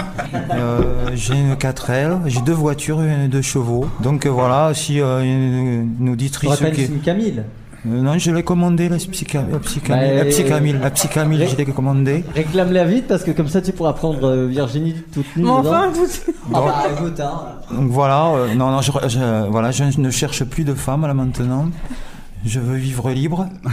[0.52, 0.82] Euh,
[1.14, 2.20] j'ai une 4L.
[2.26, 3.86] J'ai deux voitures et deux chevaux.
[4.00, 6.84] Donc euh, voilà, si euh, une, une auditrice rappelle qui...
[6.84, 7.42] une Camille.
[7.86, 10.08] Euh, non, je l'ai commandé, la psycha- la psychamille.
[10.10, 12.24] Bah, la psychamille, la psychamille, Ré- je l'ai commandé.
[12.34, 15.44] Réclame-la vite parce que comme ça tu pourras prendre euh, Virginie toute nue.
[15.44, 15.92] Mais enfin, dedans.
[15.94, 16.06] vous...
[16.54, 17.32] Ah bah écoute, hein.
[17.70, 21.14] Donc voilà, euh, non, non, je, je- voilà, je ne cherche plus de femme là
[21.14, 21.68] maintenant.
[22.44, 23.48] Je veux vivre libre.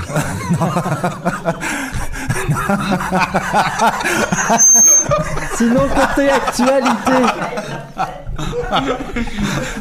[5.55, 7.11] Sinon, côté actualité.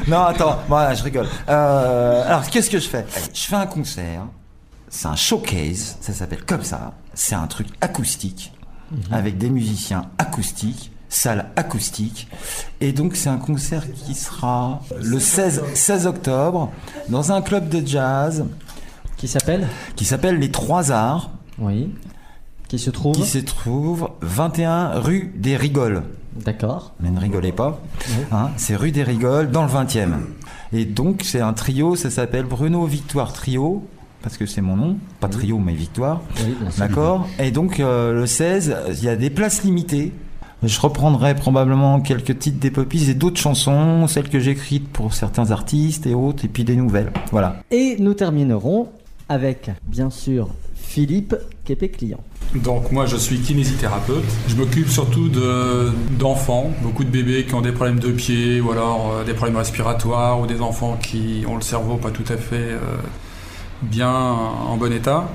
[0.08, 1.28] non, attends, voilà, je rigole.
[1.48, 3.06] Euh, alors, qu'est-ce que je fais?
[3.32, 4.22] Je fais un concert.
[4.88, 6.94] C'est un showcase, ça s'appelle comme ça.
[7.14, 8.52] C'est un truc acoustique,
[9.12, 12.26] avec des musiciens acoustiques, salle acoustique.
[12.80, 16.72] Et donc, c'est un concert qui sera le 16, 16 octobre
[17.08, 18.44] dans un club de jazz.
[19.20, 21.30] Qui s'appelle Qui s'appelle Les Trois Arts.
[21.58, 21.90] Oui.
[22.68, 26.04] Qui se trouve Qui se trouve 21 rue des Rigoles.
[26.42, 26.94] D'accord.
[27.00, 27.82] Mais ne rigolez pas.
[28.32, 30.14] Hein, c'est rue des Rigoles, dans le 20e.
[30.72, 33.86] Et donc, c'est un trio, ça s'appelle Bruno Victoire Trio,
[34.22, 34.96] parce que c'est mon nom.
[35.20, 36.22] Pas trio, mais Victoire.
[36.38, 36.80] Oui, bien sûr.
[36.80, 40.14] D'accord Et donc, euh, le 16, il y a des places limitées.
[40.62, 45.12] Je reprendrai probablement quelques titres des Poppies et d'autres chansons, celles que j'ai écrites pour
[45.12, 47.12] certains artistes et autres, et puis des nouvelles.
[47.32, 47.56] Voilà.
[47.70, 48.88] Et nous terminerons
[49.30, 52.20] avec, bien sûr, Philippe Képé-Client.
[52.56, 54.24] Donc moi je suis kinésithérapeute.
[54.48, 58.72] Je m'occupe surtout de- d'enfants, beaucoup de bébés qui ont des problèmes de pied ou
[58.72, 62.36] alors euh, des problèmes respiratoires ou des enfants qui ont le cerveau pas tout à
[62.36, 62.80] fait euh,
[63.82, 65.30] bien en bon état.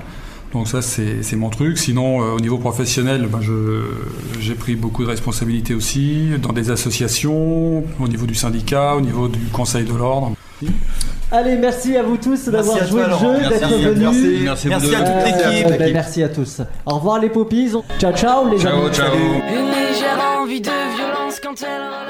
[0.52, 1.78] Donc ça c'est mon truc.
[1.78, 3.40] Sinon euh, au niveau professionnel, ben,
[4.38, 9.28] j'ai pris beaucoup de responsabilités aussi dans des associations, au niveau du syndicat, au niveau
[9.28, 10.32] du conseil de l'ordre.
[11.32, 13.34] Allez, merci à vous tous d'avoir joué toi, le Laurent.
[13.42, 13.98] jeu, d'être venus.
[14.44, 14.44] Merci.
[14.44, 15.66] Merci Merci à toute l'équipe.
[15.66, 16.60] Euh, ben, merci à tous.
[16.86, 17.72] Au revoir les poppies.
[17.98, 18.80] Ciao, ciao les amis.
[18.84, 22.05] Une légère envie de violence quand elle